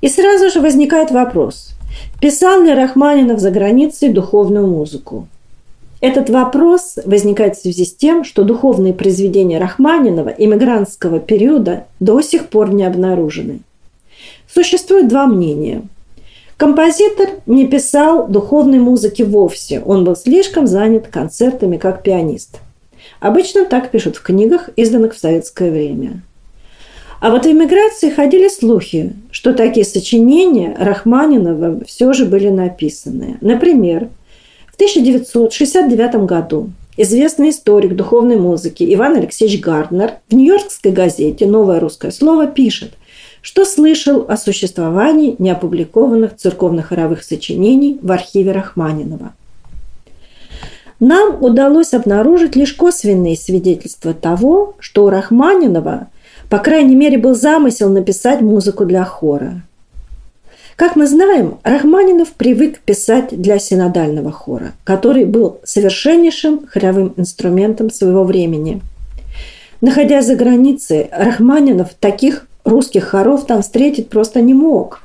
И 0.00 0.08
сразу 0.08 0.50
же 0.50 0.60
возникает 0.60 1.10
вопрос, 1.10 1.72
Писал 2.20 2.62
ли 2.62 2.72
Рахманинов 2.72 3.40
за 3.40 3.50
границей 3.50 4.10
духовную 4.10 4.66
музыку? 4.66 5.26
Этот 6.02 6.30
вопрос 6.30 6.98
возникает 7.04 7.56
в 7.56 7.62
связи 7.62 7.84
с 7.84 7.94
тем, 7.94 8.24
что 8.24 8.42
духовные 8.42 8.92
произведения 8.92 9.58
Рахманинова 9.58 10.30
иммигрантского 10.30 11.20
периода 11.20 11.86
до 12.00 12.20
сих 12.22 12.48
пор 12.48 12.74
не 12.74 12.82
обнаружены. 12.82 13.60
Существует 14.52 15.06
два 15.06 15.26
мнения. 15.26 15.82
Композитор 16.56 17.28
не 17.46 17.68
писал 17.68 18.26
духовной 18.26 18.80
музыки 18.80 19.22
вовсе, 19.22 19.80
он 19.80 20.02
был 20.02 20.16
слишком 20.16 20.66
занят 20.66 21.06
концертами 21.06 21.76
как 21.76 22.02
пианист. 22.02 22.58
Обычно 23.20 23.64
так 23.64 23.92
пишут 23.92 24.16
в 24.16 24.22
книгах, 24.22 24.70
изданных 24.74 25.14
в 25.14 25.18
советское 25.18 25.70
время. 25.70 26.22
А 27.20 27.30
вот 27.30 27.46
в 27.46 27.48
эмиграции 27.48 28.10
ходили 28.10 28.48
слухи, 28.48 29.12
что 29.30 29.54
такие 29.54 29.86
сочинения 29.86 30.74
Рахманинова 30.76 31.84
все 31.84 32.12
же 32.12 32.26
были 32.26 32.48
написаны. 32.48 33.38
Например, 33.40 34.08
1969 34.82 36.26
году 36.26 36.70
известный 36.96 37.50
историк 37.50 37.94
духовной 37.94 38.36
музыки 38.36 38.84
Иван 38.92 39.14
Алексеевич 39.14 39.60
Гарднер 39.60 40.14
в 40.28 40.34
нью-йоркской 40.34 40.90
газете 40.90 41.46
«Новое 41.46 41.78
русское 41.78 42.10
слово» 42.10 42.48
пишет, 42.48 42.94
что 43.42 43.64
слышал 43.64 44.26
о 44.28 44.36
существовании 44.36 45.36
неопубликованных 45.38 46.34
церковных 46.34 46.88
хоровых 46.88 47.22
сочинений 47.22 48.00
в 48.02 48.10
архиве 48.10 48.50
Рахманинова. 48.50 49.34
Нам 50.98 51.40
удалось 51.40 51.94
обнаружить 51.94 52.56
лишь 52.56 52.72
косвенные 52.72 53.36
свидетельства 53.36 54.14
того, 54.14 54.74
что 54.80 55.04
у 55.04 55.10
Рахманинова 55.10 56.08
по 56.48 56.58
крайней 56.58 56.96
мере, 56.96 57.16
был 57.16 57.34
замысел 57.34 57.88
написать 57.88 58.42
музыку 58.42 58.84
для 58.84 59.04
хора. 59.04 59.62
Как 60.76 60.96
мы 60.96 61.06
знаем, 61.06 61.58
Рахманинов 61.64 62.32
привык 62.32 62.80
писать 62.80 63.28
для 63.30 63.58
синодального 63.58 64.32
хора, 64.32 64.72
который 64.84 65.24
был 65.24 65.58
совершеннейшим 65.64 66.66
хоровым 66.66 67.14
инструментом 67.16 67.90
своего 67.90 68.24
времени. 68.24 68.80
Находясь 69.80 70.26
за 70.26 70.36
границей, 70.36 71.08
Рахманинов 71.12 71.90
таких 71.98 72.46
русских 72.64 73.04
хоров 73.04 73.46
там 73.46 73.62
встретить 73.62 74.08
просто 74.08 74.40
не 74.40 74.54
мог. 74.54 75.02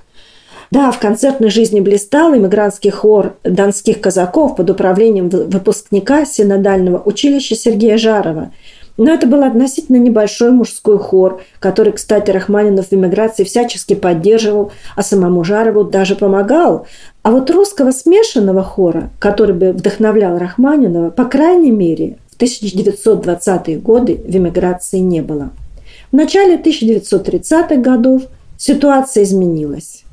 Да, 0.70 0.92
в 0.92 1.00
концертной 1.00 1.50
жизни 1.50 1.80
блистал 1.80 2.36
иммигрантский 2.36 2.92
хор 2.92 3.36
донских 3.44 4.02
казаков 4.02 4.56
под 4.56 4.70
управлением 4.70 5.30
выпускника 5.30 6.26
синодального 6.26 7.02
училища 7.04 7.56
Сергея 7.56 7.98
Жарова– 7.98 8.52
но 8.98 9.14
это 9.14 9.28
был 9.28 9.44
относительно 9.44 9.98
небольшой 9.98 10.52
мужской 10.52 10.98
хор, 10.98 11.42
который, 11.60 11.94
кстати, 11.94 12.32
Рахманинов 12.32 12.88
в 12.88 12.94
эмиграции 12.94 13.44
всячески 13.44 13.94
поддерживал, 13.94 14.72
а 14.96 15.04
самому 15.04 15.44
Жарову 15.44 15.84
даже 15.84 16.16
помогал. 16.16 16.88
А 17.22 17.32
вот 17.32 17.50
русского 17.52 17.92
смешанного 17.92 18.64
хора, 18.64 19.12
который 19.20 19.56
бы 19.56 19.72
вдохновлял 19.72 20.38
Рахманинова, 20.38 21.12
по 21.12 21.26
крайней 21.26 21.72
мере, 21.72 22.18
в 22.32 22.42
1920-е 22.42 23.78
годы 23.78 24.20
в 24.28 24.36
эмиграции 24.36 25.00
не 25.00 25.22
было. 25.22 25.52
В 26.12 26.16
начале 26.16 26.56
1930-х 26.56 27.76
годов 27.76 28.24
ситуация 28.58 29.24
изменилась. 29.24 30.04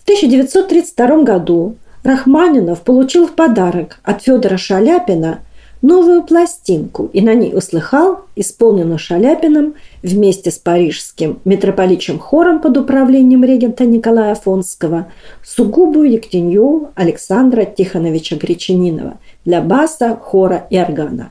В 0.00 0.04
1932 0.04 1.22
году 1.22 1.76
Рахманинов 2.04 2.82
получил 2.82 3.26
в 3.26 3.32
подарок 3.32 3.98
от 4.04 4.22
Федора 4.22 4.56
Шаляпина– 4.56 5.40
новую 5.82 6.22
пластинку 6.22 7.10
и 7.12 7.20
на 7.20 7.34
ней 7.34 7.54
услыхал, 7.54 8.20
исполненную 8.36 8.98
Шаляпиным 8.98 9.74
вместе 10.02 10.50
с 10.50 10.58
парижским 10.58 11.40
митрополичьим 11.44 12.18
хором 12.18 12.60
под 12.60 12.78
управлением 12.78 13.44
регента 13.44 13.84
Николая 13.84 14.32
Афонского, 14.32 15.08
сугубую 15.44 16.10
Ектенью 16.10 16.90
Александра 16.94 17.64
Тихоновича 17.64 18.36
Гречанинова 18.36 19.18
для 19.44 19.60
баса, 19.60 20.16
хора 20.16 20.66
и 20.70 20.78
органа. 20.78 21.30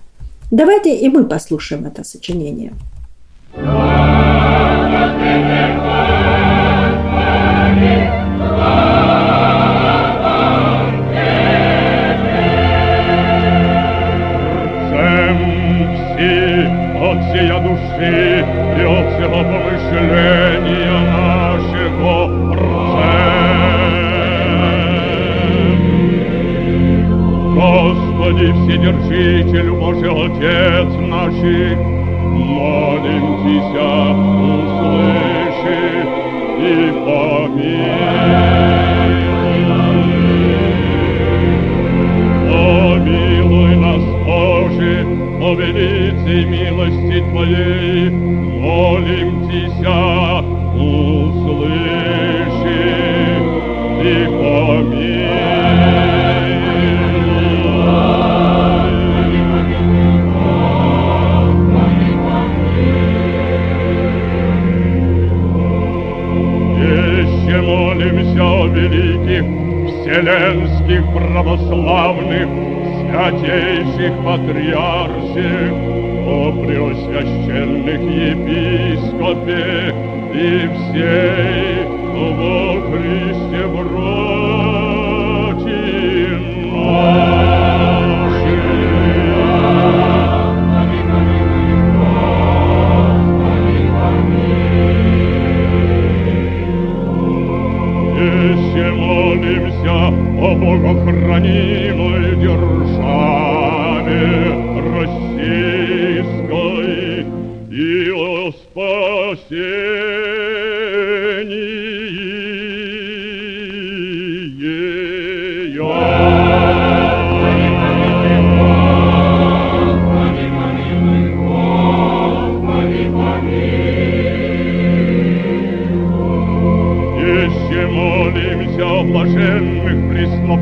Давайте 0.52 0.96
и 0.96 1.08
мы 1.08 1.24
послушаем 1.24 1.86
это 1.86 2.04
сочинение. 2.04 2.74
всея 3.56 4.21
Вседержитель, 28.82 29.70
Боже, 29.74 30.10
Отец 30.10 30.89
наших, 31.00 31.78
молим 31.78 33.38
Тися, 33.44 33.94
услыши 34.58 35.82
и 36.58 36.91
помилуй. 37.06 38.02
Помилуй 42.50 43.76
нас, 43.76 44.04
Боже, 44.26 45.06
по 45.39 45.54
великой 45.54 46.46
милости 46.46 47.17
Твоей, 47.30 48.10
молим 48.10 49.32
святейших 73.12 74.13
патриарсих, 74.24 75.71
о 76.26 76.52
преосвященных 76.63 78.02
епископе 78.30 79.63
и 80.34 80.69
всей 80.74 81.51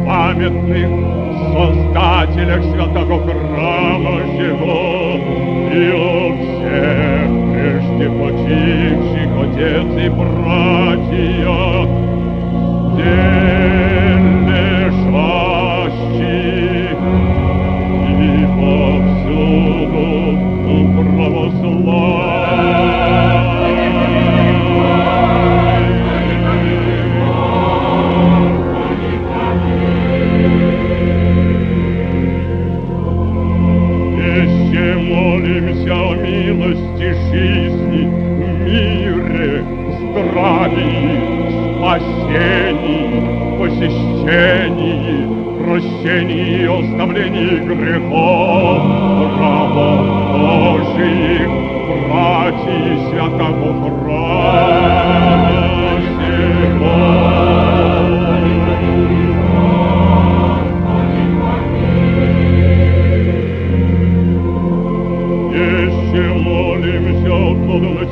преснопамятных 0.10 0.90
создателях 1.54 2.64
святого 2.64 3.09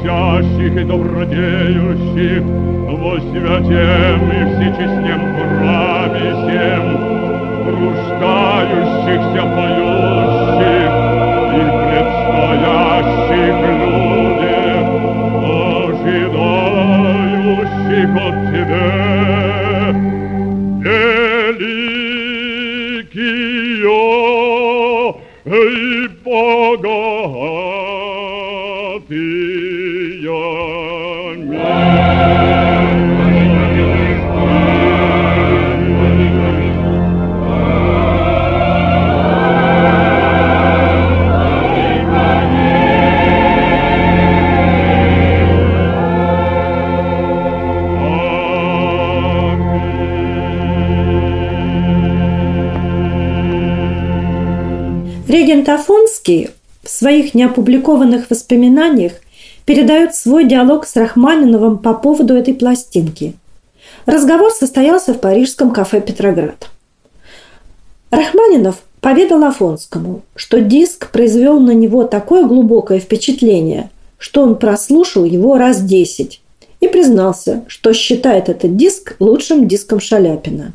плодоносящих 0.03 0.75
и 0.75 0.83
добродеющих 0.83 2.43
во 2.43 3.19
святем 3.19 4.31
и 4.31 4.45
всечестнем 4.53 5.21
храме 5.35 6.27
всем, 6.37 6.85
рождающихся 7.67 9.43
поющих 9.55 10.91
и 11.53 11.61
предстоящих 11.83 13.55
людях, 13.79 14.85
ожидающих 15.87 16.49
от 18.15 18.35
Тебя 18.51 19.16
Регент 55.57 55.69
Афонский 55.69 56.51
в 56.83 56.89
своих 56.89 57.33
неопубликованных 57.33 58.29
воспоминаниях 58.29 59.13
передает 59.65 60.13
свой 60.13 60.45
диалог 60.45 60.85
с 60.85 60.95
Рахманиновым 60.95 61.79
по 61.79 61.95
поводу 61.95 62.35
этой 62.35 62.53
пластинки. 62.53 63.33
Разговор 64.05 64.51
состоялся 64.51 65.15
в 65.15 65.19
парижском 65.19 65.71
кафе 65.71 65.99
«Петроград». 65.99 66.69
Рахманинов 68.11 68.83
поведал 69.01 69.43
Афонскому, 69.45 70.21
что 70.35 70.61
диск 70.61 71.09
произвел 71.09 71.59
на 71.59 71.71
него 71.71 72.03
такое 72.03 72.45
глубокое 72.45 72.99
впечатление, 72.99 73.89
что 74.19 74.43
он 74.43 74.57
прослушал 74.57 75.23
его 75.23 75.57
раз 75.57 75.81
десять 75.81 76.39
и 76.81 76.87
признался, 76.87 77.63
что 77.67 77.93
считает 77.93 78.47
этот 78.47 78.77
диск 78.77 79.15
лучшим 79.17 79.67
диском 79.67 79.99
Шаляпина. 79.99 80.73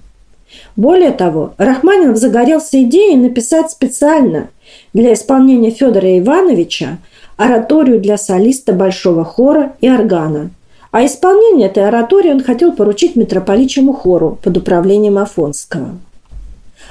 Более 0.75 1.13
того, 1.13 1.55
Рахманинов 1.57 2.17
загорелся 2.17 2.83
идеей 2.83 3.17
написать 3.17 3.71
специально 3.71 4.49
для 4.93 5.13
исполнения 5.13 5.71
Федора 5.71 6.19
Ивановича 6.19 6.99
ораторию 7.37 8.01
для 8.01 8.19
солиста 8.19 8.73
большого 8.73 9.25
хора 9.25 9.73
и 9.81 9.89
органа. 9.89 10.51
А 10.91 11.05
исполнение 11.07 11.69
этой 11.69 11.89
оратории 11.89 12.31
он 12.31 12.43
хотел 12.43 12.73
поручить 12.73 13.17
митрополичьему 13.17 13.93
хору 13.95 14.39
под 14.43 14.59
управлением 14.59 15.19
Афонского. 15.19 15.99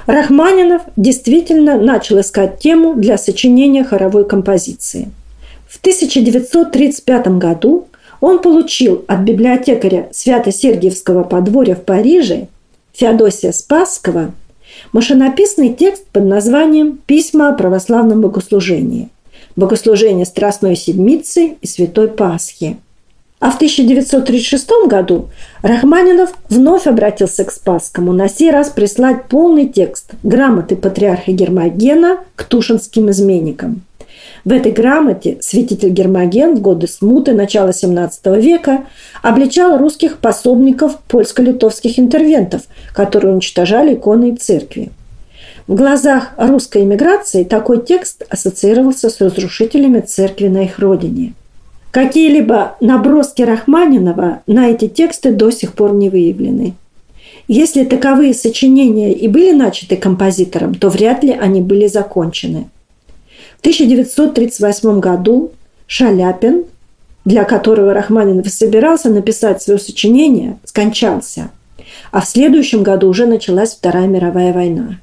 Рахманинов 0.08 0.82
действительно 0.98 1.78
начал 1.78 2.20
искать 2.20 2.60
тему 2.60 2.96
для 2.96 3.18
сочинения 3.18 3.84
хоровой 3.84 4.26
композиции. 4.26 5.12
В 5.68 5.80
1935 5.80 7.28
году 7.38 7.88
он 8.20 8.40
получил 8.40 9.06
от 9.08 9.20
библиотекаря 9.20 10.10
Свято-Сергиевского 10.12 11.24
подворья 11.24 11.76
в 11.76 11.84
Париже 11.84 12.48
Феодосия 12.94 13.52
Спасского 13.52 14.32
машинописный 14.91 15.74
текст 15.74 16.06
под 16.08 16.26
названием 16.26 17.00
«Письма 17.06 17.50
о 17.50 17.54
православном 17.54 18.22
богослужении» 18.22 19.10
богослужение 19.56 20.26
Страстной 20.26 20.76
Седмицы 20.76 21.58
и 21.62 21.67
Святой 21.67 22.08
Пасхи. 22.08 22.78
А 23.39 23.50
в 23.50 23.56
1936 23.56 24.70
году 24.88 25.30
Рахманинов 25.63 26.34
вновь 26.50 26.86
обратился 26.86 27.44
к 27.44 27.52
Спасскому, 27.52 28.13
на 28.13 28.30
сей 28.30 28.52
раз 28.52 28.70
прислать 28.70 29.26
полный 29.26 29.67
текст 29.67 30.12
грамоты 30.22 30.76
патриарха 30.76 31.32
Гермогена 31.32 32.20
к 32.36 32.44
тушинским 32.44 33.10
изменникам. 33.10 33.82
В 34.43 34.51
этой 34.51 34.71
грамоте 34.71 35.38
святитель 35.41 35.89
Гермоген 35.89 36.56
в 36.56 36.62
годы 36.62 36.88
смуты 36.88 37.34
начала 37.34 37.69
XVII 37.69 38.41
века 38.41 38.86
обличал 39.21 39.77
русских 39.77 40.17
пособников 40.17 40.97
польско-литовских 41.08 41.99
интервентов, 41.99 42.63
которые 42.93 43.34
уничтожали 43.34 43.93
иконы 43.93 44.32
и 44.32 44.36
церкви. 44.36 44.89
В 45.67 45.75
глазах 45.75 46.32
русской 46.38 46.84
эмиграции 46.84 47.43
такой 47.43 47.84
текст 47.84 48.23
ассоциировался 48.30 49.10
с 49.10 49.21
разрушителями 49.21 49.99
церкви 49.99 50.47
на 50.47 50.63
их 50.63 50.80
родине. 50.80 51.34
Какие-либо 51.91 52.77
наброски 52.82 53.43
Рахманинова 53.43 54.41
на 54.47 54.69
эти 54.69 54.88
тексты 54.88 55.32
до 55.32 55.51
сих 55.51 55.73
пор 55.73 55.93
не 55.93 56.10
выявлены. 56.10 56.73
Если 57.47 57.84
таковые 57.84 58.34
сочинения 58.34 59.13
и 59.13 59.27
были 59.27 59.51
начаты 59.51 59.97
композитором, 59.97 60.73
то 60.73 60.89
вряд 60.89 61.23
ли 61.23 61.32
они 61.32 61.62
были 61.62 61.88
закончены. 61.88 62.69
В 63.62 63.63
1938 63.63 65.00
году 65.00 65.52
Шаляпин, 65.86 66.65
для 67.26 67.43
которого 67.43 67.93
Рахманинов 67.93 68.50
собирался 68.50 69.12
написать 69.12 69.62
свое 69.62 69.78
сочинение, 69.78 70.58
скончался. 70.65 71.52
А 72.12 72.21
в 72.21 72.28
следующем 72.28 72.82
году 72.82 73.08
уже 73.08 73.28
началась 73.28 73.76
Вторая 73.76 74.08
мировая 74.08 74.52
война. 74.52 75.00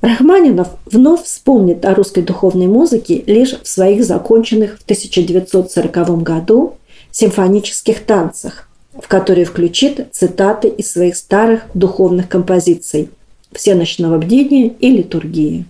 Рахманинов 0.00 0.68
вновь 0.86 1.24
вспомнит 1.24 1.84
о 1.84 1.94
русской 1.94 2.22
духовной 2.22 2.68
музыке 2.68 3.22
лишь 3.26 3.60
в 3.60 3.68
своих 3.68 4.02
законченных 4.02 4.78
в 4.78 4.84
1940 4.84 6.22
году 6.22 6.76
симфонических 7.10 8.02
танцах, 8.06 8.66
в 8.94 9.08
которые 9.08 9.44
включит 9.44 10.08
цитаты 10.12 10.68
из 10.68 10.90
своих 10.90 11.16
старых 11.16 11.64
духовных 11.74 12.30
композиций 12.30 13.10
«Всеночного 13.52 14.16
бдения» 14.16 14.68
и 14.80 14.90
«Литургии». 14.90 15.66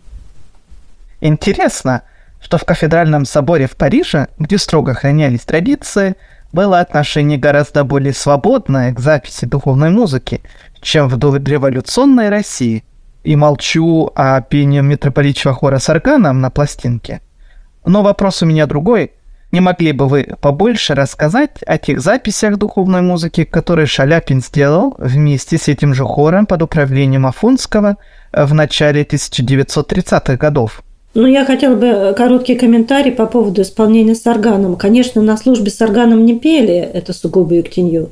Интересно, 1.27 2.03
что 2.41 2.59
в 2.59 2.65
кафедральном 2.65 3.25
соборе 3.25 3.67
в 3.67 3.77
Париже, 3.77 4.29
где 4.39 4.59
строго 4.59 4.93
охранялись 4.93 5.41
традиции, 5.41 6.17
было 6.53 6.81
отношение 6.81 7.39
гораздо 7.39 7.85
более 7.85 8.13
свободное 8.13 8.93
к 8.93 9.01
записи 9.01 9.45
духовной 9.45 9.91
музыки, 9.91 10.43
чем 10.81 11.09
в 11.09 11.17
дореволюционной 11.17 12.29
России– 12.29 12.85
и 13.27 13.35
молчу 13.35 14.11
о 14.15 14.41
пении 14.41 14.81
митрополитчего 14.81 15.53
хора 15.53 15.79
с 15.79 15.89
органом 15.89 16.41
на 16.41 16.51
пластинке. 16.51 17.21
Но 17.85 18.03
вопрос 18.03 18.43
у 18.43 18.47
меня 18.47 18.67
другой. 18.67 19.13
Не 19.51 19.61
могли 19.61 19.93
бы 19.93 20.09
вы 20.09 20.37
побольше 20.41 20.95
рассказать 20.95 21.63
о 21.67 21.77
тех 21.79 22.01
записях 22.01 22.57
духовной 22.57 23.03
музыки, 23.03 23.45
которые 23.45 23.87
Шаляпин 23.87 24.41
сделал 24.41 24.95
вместе 24.99 25.59
с 25.59 25.67
этим 25.67 25.93
же 25.93 26.05
хором 26.05 26.47
под 26.47 26.63
управлением 26.63 27.27
Афонского 27.27 27.97
в 28.33 28.55
начале 28.55 29.03
1930-х 29.03 30.37
годов? 30.37 30.83
Ну, 31.17 31.27
я 31.27 31.47
хотела 31.47 31.75
бы 31.75 32.15
короткий 32.15 32.57
комментарий 32.57 33.11
по 33.11 33.25
поводу 33.25 33.63
исполнения 33.63 34.15
с 34.15 34.27
органом. 34.27 34.77
Конечно, 34.77 35.23
на 35.23 35.39
службе 35.39 35.71
с 35.71 35.81
органом 35.81 36.27
не 36.27 36.39
пели, 36.39 36.75
это 36.75 37.15
сугубо 37.15 37.55
юктинью. 37.55 38.11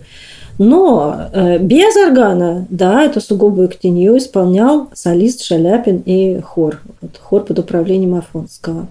Но 0.56 1.28
э, 1.34 1.58
без 1.58 1.94
органа, 1.96 2.64
да, 2.70 3.04
это 3.04 3.20
сугубо 3.20 3.68
ктенью 3.68 4.16
исполнял 4.16 4.88
солист 4.94 5.44
Шаляпин 5.44 6.02
и 6.06 6.40
хор. 6.40 6.80
Вот, 7.02 7.20
хор 7.22 7.44
под 7.44 7.58
управлением 7.58 8.14
Афонского. 8.14 8.86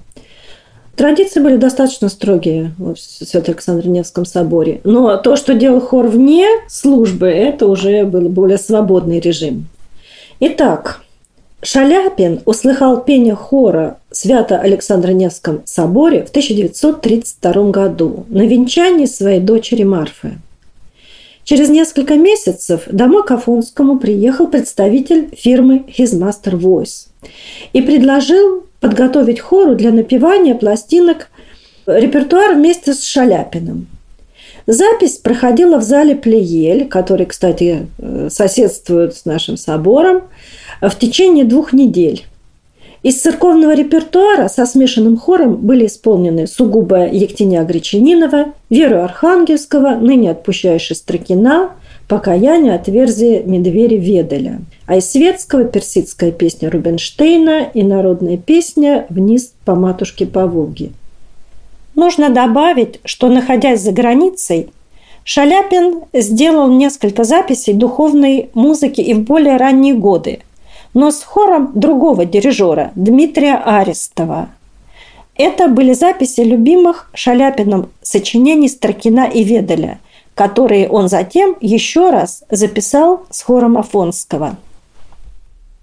Традиции 0.96 1.40
были 1.40 1.58
достаточно 1.58 2.08
строгие 2.08 2.76
в 2.78 2.96
Свято-Александр-Невском 2.96 4.26
соборе. 4.26 4.80
Но 4.84 5.18
то, 5.18 5.36
что 5.36 5.56
делал 5.56 5.82
хор 5.82 6.06
вне 6.06 6.46
службы, 6.68 7.30
это 7.30 7.66
уже 7.66 8.06
был 8.06 8.30
более 8.30 8.60
свободный 8.60 9.20
режим. 9.20 9.66
Итак, 10.40 11.02
Шаляпин 11.64 12.42
услыхал 12.46 13.02
пение 13.02 13.36
хора 13.36 13.98
в 14.12 14.16
Свято-Александр-Невском 14.16 15.62
соборе 15.66 16.24
в 16.26 16.30
1932 16.30 17.72
году 17.72 18.26
на 18.30 18.46
венчании 18.46 19.06
своей 19.06 19.40
дочери 19.40 19.84
Марфы– 19.84 20.34
Через 21.44 21.70
несколько 21.70 22.16
месяцев 22.16 22.84
домой 22.88 23.26
к 23.26 23.32
Афонскому 23.32 24.00
приехал 24.00 24.48
представитель 24.48 25.30
фирмы 25.36 25.84
His 25.88 26.18
Master 26.18 26.58
Voice 26.58 27.08
и 27.74 27.82
предложил 27.82 28.64
подготовить 28.80 29.42
хору 29.42 29.76
для 29.76 29.92
напевания 29.92 30.56
пластинок 30.56 31.30
репертуар 31.86 32.56
вместе 32.56 32.94
с 32.94 33.04
Шаляпиным. 33.04 33.88
Запись 34.68 35.18
проходила 35.18 35.78
в 35.78 35.84
зале 35.84 36.16
Плеель, 36.16 36.88
который, 36.88 37.26
кстати, 37.26 37.88
э, 37.98 38.30
соседствует 38.32 39.14
с 39.14 39.26
нашим 39.26 39.58
собором, 39.58 40.24
в 40.90 41.00
течение 41.00 41.46
двух 41.46 41.74
недель. 41.74 42.26
Из 43.04 43.20
церковного 43.20 43.76
репертуара 43.76 44.48
со 44.48 44.66
смешанным 44.66 45.18
хором 45.18 45.56
были 45.56 45.88
исполнены 45.88 46.48
сугубо 46.48 47.06
Ектиня 47.06 47.64
Гречанинова, 47.66 48.54
Веру 48.70 49.02
Архангельского, 49.04 49.96
ныне 49.96 50.32
отпущающая 50.32 50.96
Строкина, 50.96 51.72
«Покаяние 52.08 52.76
от 52.76 52.88
верзи 52.88 53.44
Медвери 53.46 53.96
Веделя». 53.96 54.62
А 54.88 54.98
из 54.98 55.12
светского 55.12 55.66
персидская 55.66 56.32
песня 56.32 56.70
Рубинштейна 56.70 57.68
и 57.74 57.84
народная 57.84 58.38
песня 58.38 59.06
«Вниз 59.10 59.54
по 59.66 59.76
матушке 59.76 60.26
по 60.26 60.48
Волге». 60.48 60.92
Нужно 61.96 62.30
добавить, 62.30 63.02
что, 63.04 63.28
находясь 63.28 63.82
за 63.82 63.92
границей, 63.92 64.70
Шаляпин 65.26 66.04
сделал 66.14 66.70
несколько 66.70 67.24
записей 67.26 67.74
духовной 67.74 68.50
музыки 68.54 69.02
и 69.02 69.14
в 69.14 69.22
более 69.22 69.58
ранние 69.58 69.94
годы– 69.94 70.40
но 70.94 71.12
с 71.12 71.24
хором 71.24 71.72
другого 71.74 72.26
дирижера 72.26 72.92
Дмитрия 72.96 73.56
Арестова. 73.56 74.50
Это 75.36 75.68
были 75.68 75.94
записи 75.94 76.42
любимых 76.42 77.10
Шаляпином 77.14 77.90
сочинений 78.02 78.70
Строкина 78.70 79.26
и 79.26 79.44
Веделя, 79.44 80.00
которые 80.36 80.90
он 80.90 81.10
затем 81.10 81.56
еще 81.60 82.12
раз 82.12 82.44
записал 82.50 83.26
с 83.32 83.42
хором 83.42 83.78
Афонского. 83.78 84.58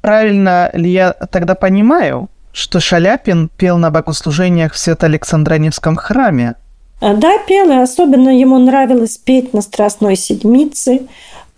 Правильно 0.00 0.70
ли 0.72 0.90
я 0.90 1.12
тогда 1.12 1.54
понимаю, 1.54 2.28
что 2.52 2.80
Шаляпин 2.80 3.50
пел 3.56 3.76
на 3.76 3.90
богослужениях 3.90 4.72
в 4.72 4.78
Свято-Александраневском 4.78 5.96
храме? 5.96 6.54
Да, 7.00 7.38
пел, 7.46 7.70
и 7.70 7.76
особенно 7.76 8.28
ему 8.28 8.58
нравилось 8.58 9.16
петь 9.16 9.52
на 9.54 9.62
Страстной 9.62 10.16
Седмице, 10.16 11.02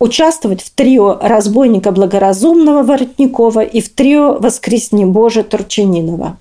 участвовать 0.03 0.61
в 0.61 0.69
трио 0.69 1.17
разбойника 1.21 1.93
благоразумного 1.93 2.83
Воротникова 2.83 3.61
и 3.61 3.79
в 3.79 3.87
трио 3.87 4.33
«Воскресни 4.33 5.05
Боже» 5.05 5.43
Турчининова. 5.43 6.35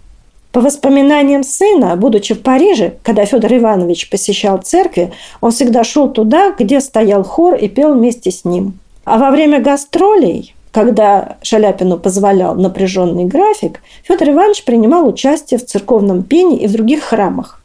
По 0.51 0.61
воспоминаниям 0.61 1.45
сына, 1.45 1.95
будучи 1.97 2.35
в 2.35 2.43
Париже, 2.43 2.95
когда 3.05 3.25
Федор 3.25 3.55
Иванович 3.55 4.11
посещал 4.11 4.59
церкви, 4.59 5.13
он 5.41 5.53
всегда 5.53 5.85
шел 5.85 6.09
туда, 6.11 6.53
где 6.59 6.81
стоял 6.81 7.23
хор 7.23 7.55
и 7.55 7.69
пел 7.69 7.95
вместе 7.95 8.33
с 8.33 8.45
ним. 8.45 8.81
А 9.05 9.19
во 9.19 9.31
время 9.31 9.61
гастролей 9.61 10.55
когда 10.73 11.37
Шаляпину 11.43 11.99
позволял 11.99 12.55
напряженный 12.55 13.27
график, 13.27 13.81
Федор 14.05 14.31
Иванович 14.31 14.65
принимал 14.65 15.07
участие 15.07 15.61
в 15.61 15.67
церковном 15.67 16.23
пении 16.23 16.61
и 16.61 16.67
в 16.67 16.73
других 16.73 17.03
храмах. 17.03 17.62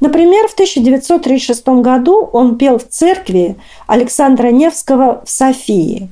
Например, 0.00 0.46
в 0.48 0.52
1936 0.52 1.66
году 1.80 2.28
он 2.32 2.58
пел 2.58 2.78
в 2.78 2.86
церкви 2.88 3.56
Александра 3.86 4.48
Невского 4.48 5.22
в 5.24 5.30
Софии. 5.30 6.08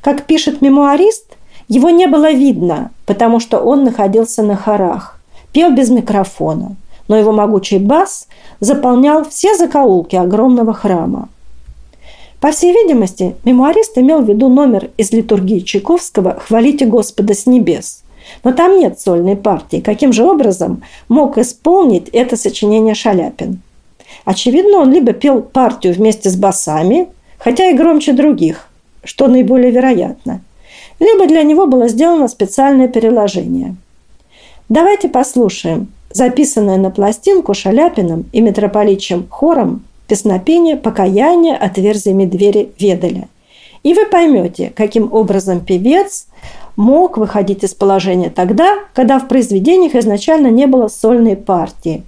Как 0.00 0.24
пишет 0.24 0.62
мемуарист, 0.62 1.36
его 1.68 1.90
не 1.90 2.06
было 2.06 2.32
видно, 2.32 2.90
потому 3.04 3.40
что 3.40 3.58
он 3.58 3.84
находился 3.84 4.42
на 4.42 4.56
хорах, 4.56 5.20
пел 5.52 5.70
без 5.70 5.90
микрофона, 5.90 6.76
но 7.08 7.16
его 7.16 7.32
могучий 7.32 7.78
бас 7.78 8.28
заполнял 8.60 9.28
все 9.28 9.54
закоулки 9.54 10.16
огромного 10.16 10.72
храма. 10.72 11.28
По 12.40 12.52
всей 12.52 12.72
видимости, 12.72 13.34
мемуарист 13.44 13.98
имел 13.98 14.20
в 14.20 14.28
виду 14.28 14.48
номер 14.48 14.90
из 14.96 15.10
литургии 15.10 15.60
Чайковского 15.60 16.38
«Хвалите 16.38 16.86
Господа 16.86 17.34
с 17.34 17.46
небес», 17.46 18.02
но 18.44 18.52
там 18.52 18.78
нет 18.78 19.00
сольной 19.00 19.36
партии. 19.36 19.80
Каким 19.80 20.12
же 20.12 20.24
образом 20.24 20.82
мог 21.08 21.38
исполнить 21.38 22.08
это 22.08 22.36
сочинение 22.36 22.94
Шаляпин? 22.94 23.60
Очевидно, 24.24 24.78
он 24.78 24.92
либо 24.92 25.12
пел 25.12 25.42
партию 25.42 25.94
вместе 25.94 26.30
с 26.30 26.36
басами, 26.36 27.08
хотя 27.38 27.70
и 27.70 27.74
громче 27.74 28.12
других, 28.12 28.68
что 29.04 29.28
наиболее 29.28 29.70
вероятно, 29.70 30.40
либо 30.98 31.26
для 31.26 31.42
него 31.42 31.66
было 31.66 31.88
сделано 31.88 32.28
специальное 32.28 32.88
переложение. 32.88 33.76
Давайте 34.68 35.08
послушаем 35.08 35.88
записанное 36.10 36.76
на 36.76 36.90
пластинку 36.90 37.54
Шаляпиным 37.54 38.26
и 38.32 38.40
митрополичем 38.40 39.26
хором 39.28 39.84
песнопение 40.08 40.76
«Покаяние 40.76 41.56
отверзиями 41.56 42.24
двери 42.24 42.70
ведали». 42.78 43.28
И 43.86 43.94
вы 43.94 44.04
поймете, 44.04 44.72
каким 44.74 45.12
образом 45.12 45.60
певец 45.60 46.26
мог 46.74 47.18
выходить 47.18 47.62
из 47.62 47.72
положения 47.72 48.30
тогда, 48.30 48.80
когда 48.94 49.20
в 49.20 49.28
произведениях 49.28 49.94
изначально 49.94 50.48
не 50.48 50.66
было 50.66 50.88
сольной 50.88 51.36
партии. 51.36 52.02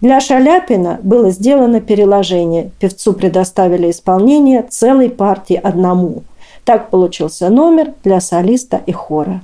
Для 0.00 0.20
Шаляпина 0.20 0.98
было 1.02 1.28
сделано 1.28 1.82
переложение. 1.82 2.70
Певцу 2.80 3.12
предоставили 3.12 3.90
исполнение 3.90 4.62
целой 4.70 5.10
партии 5.10 5.60
одному. 5.62 6.22
Так 6.64 6.88
получился 6.88 7.50
номер 7.50 7.92
для 8.04 8.22
солиста 8.22 8.80
и 8.86 8.92
хора. 8.92 9.42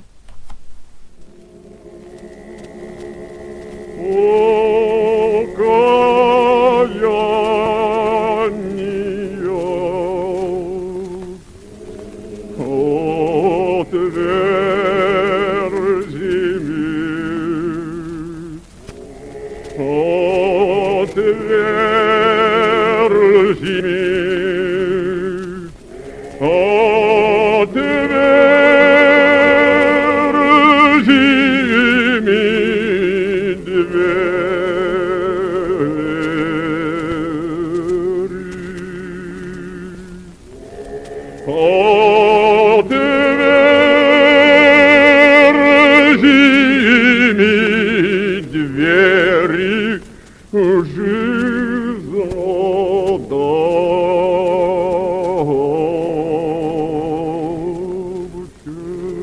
О, 3.99 4.25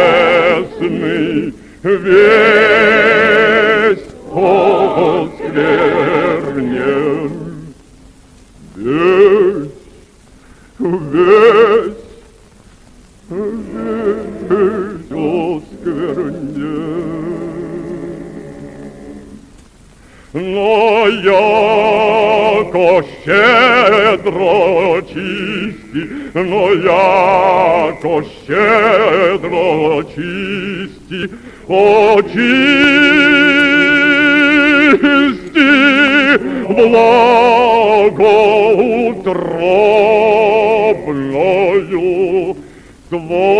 весь 1.83 2.49
осквернен. 4.33 6.08
jako 21.23 23.01
siedro 23.23 25.01
čisti, 25.07 26.01
no 26.33 26.67
jako 26.85 28.23
siedro 28.45 30.03
čisti, 30.03 31.21
očisti 31.67 32.59
blago 36.67 38.35
utropnoju 39.09 39.69
tvojeju. 43.09 43.59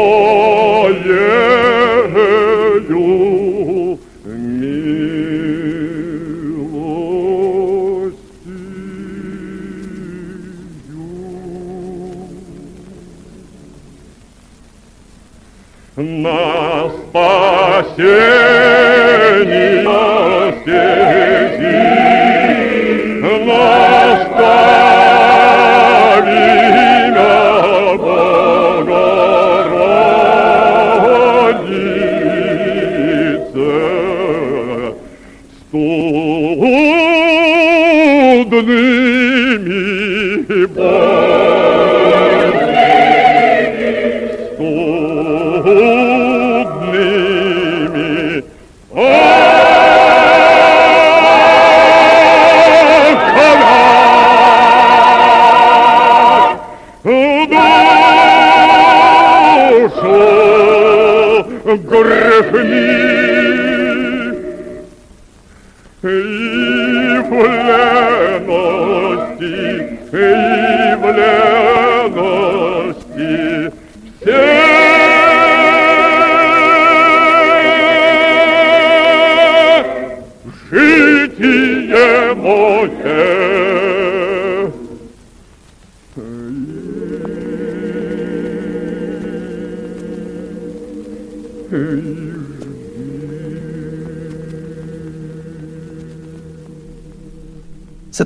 Yeah. 18.00 18.59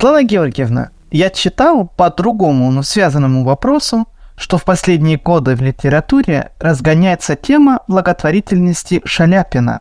Светлана 0.03 0.23
Георгиевна, 0.23 0.89
я 1.11 1.29
читал 1.29 1.89
по 1.95 2.09
другому, 2.09 2.69
но 2.71 2.83
связанному 2.83 3.45
вопросу, 3.45 4.05
что 4.35 4.57
в 4.57 4.65
последние 4.65 5.17
годы 5.17 5.55
в 5.55 5.61
литературе 5.61 6.51
разгоняется 6.59 7.37
тема 7.37 7.79
благотворительности 7.87 9.01
Шаляпина, 9.05 9.79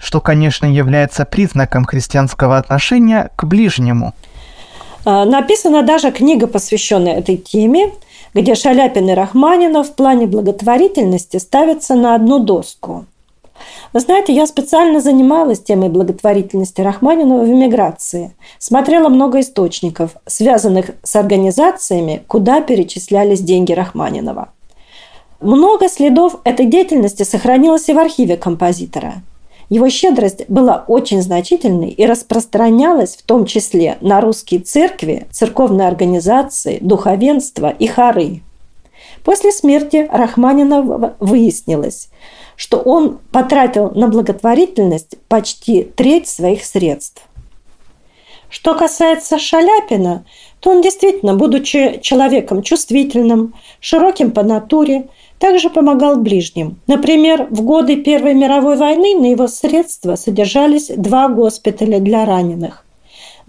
что, 0.00 0.20
конечно, 0.20 0.66
является 0.66 1.24
признаком 1.24 1.84
христианского 1.84 2.58
отношения 2.58 3.30
к 3.36 3.44
ближнему. 3.44 4.12
А, 5.04 5.24
написана 5.24 5.84
даже 5.84 6.10
книга, 6.10 6.48
посвященная 6.48 7.20
этой 7.20 7.36
теме, 7.36 7.92
где 8.34 8.56
Шаляпин 8.56 9.10
и 9.10 9.14
Рахманинов 9.14 9.90
в 9.90 9.94
плане 9.94 10.26
благотворительности 10.26 11.36
ставятся 11.36 11.94
на 11.94 12.16
одну 12.16 12.40
доску. 12.40 13.06
Вы 13.92 13.98
знаете, 13.98 14.32
я 14.32 14.46
специально 14.46 15.00
занималась 15.00 15.60
темой 15.60 15.88
благотворительности 15.88 16.80
Рахманинова 16.80 17.42
в 17.42 17.48
эмиграции. 17.48 18.36
Смотрела 18.58 19.08
много 19.08 19.40
источников, 19.40 20.12
связанных 20.26 20.92
с 21.02 21.16
организациями, 21.16 22.22
куда 22.28 22.60
перечислялись 22.60 23.40
деньги 23.40 23.72
Рахманинова. 23.72 24.50
Много 25.40 25.88
следов 25.88 26.36
этой 26.44 26.66
деятельности 26.66 27.24
сохранилось 27.24 27.88
и 27.88 27.92
в 27.92 27.98
архиве 27.98 28.36
композитора. 28.36 29.22
Его 29.70 29.88
щедрость 29.88 30.44
была 30.48 30.84
очень 30.86 31.22
значительной 31.22 31.90
и 31.90 32.06
распространялась 32.06 33.16
в 33.16 33.22
том 33.22 33.44
числе 33.44 33.98
на 34.00 34.20
русские 34.20 34.60
церкви, 34.60 35.26
церковные 35.32 35.88
организации, 35.88 36.78
духовенство 36.80 37.70
и 37.70 37.86
хоры. 37.86 38.42
После 39.24 39.52
смерти 39.52 40.08
Рахманинова 40.10 41.14
выяснилось, 41.20 42.08
что 42.60 42.76
он 42.76 43.20
потратил 43.32 43.90
на 43.92 44.08
благотворительность 44.08 45.16
почти 45.28 45.82
треть 45.82 46.28
своих 46.28 46.62
средств. 46.62 47.22
Что 48.50 48.74
касается 48.74 49.38
Шаляпина, 49.38 50.26
то 50.60 50.68
он 50.68 50.82
действительно, 50.82 51.34
будучи 51.34 52.00
человеком 52.02 52.62
чувствительным, 52.62 53.54
широким 53.80 54.30
по 54.30 54.42
натуре, 54.42 55.08
также 55.38 55.70
помогал 55.70 56.18
ближним. 56.18 56.78
Например, 56.86 57.46
в 57.48 57.62
годы 57.62 57.96
Первой 57.96 58.34
мировой 58.34 58.76
войны 58.76 59.18
на 59.18 59.30
его 59.30 59.48
средства 59.48 60.16
содержались 60.16 60.88
два 60.94 61.28
госпиталя 61.28 61.98
для 61.98 62.26
раненых. 62.26 62.84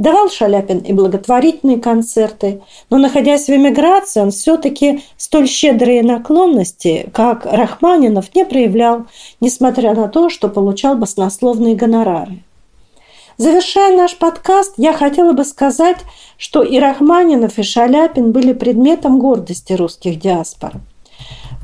Давал 0.01 0.31
Шаляпин 0.31 0.79
и 0.79 0.93
благотворительные 0.93 1.77
концерты, 1.77 2.61
но, 2.89 2.97
находясь 2.97 3.45
в 3.45 3.49
эмиграции, 3.49 4.21
он 4.21 4.31
все-таки 4.31 5.03
столь 5.15 5.47
щедрые 5.47 6.01
наклонности, 6.01 7.07
как 7.13 7.45
Рахманинов, 7.45 8.33
не 8.33 8.43
проявлял, 8.43 9.05
несмотря 9.41 9.93
на 9.93 10.07
то, 10.07 10.29
что 10.29 10.49
получал 10.49 10.95
баснословные 10.95 11.75
гонорары. 11.75 12.41
Завершая 13.37 13.95
наш 13.95 14.17
подкаст, 14.17 14.73
я 14.77 14.93
хотела 14.93 15.33
бы 15.33 15.45
сказать, 15.45 15.99
что 16.35 16.63
и 16.63 16.79
Рахманинов, 16.79 17.59
и 17.59 17.61
Шаляпин 17.61 18.31
были 18.31 18.53
предметом 18.53 19.19
гордости 19.19 19.73
русских 19.73 20.19
диаспор. 20.19 20.71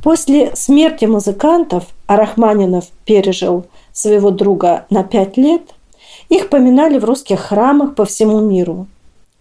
После 0.04 0.56
смерти 0.56 1.06
музыкантов, 1.06 1.86
а 2.06 2.18
Рахманинов 2.18 2.86
пережил 3.04 3.66
своего 3.94 4.30
друга 4.30 4.86
на 4.92 5.04
пять 5.04 5.38
лет– 5.38 5.64
их 6.30 6.50
поминали 6.50 6.98
в 6.98 7.06
русских 7.06 7.40
храмах 7.40 7.96
по 7.96 8.06
всему 8.06 8.40
миру. 8.40 8.88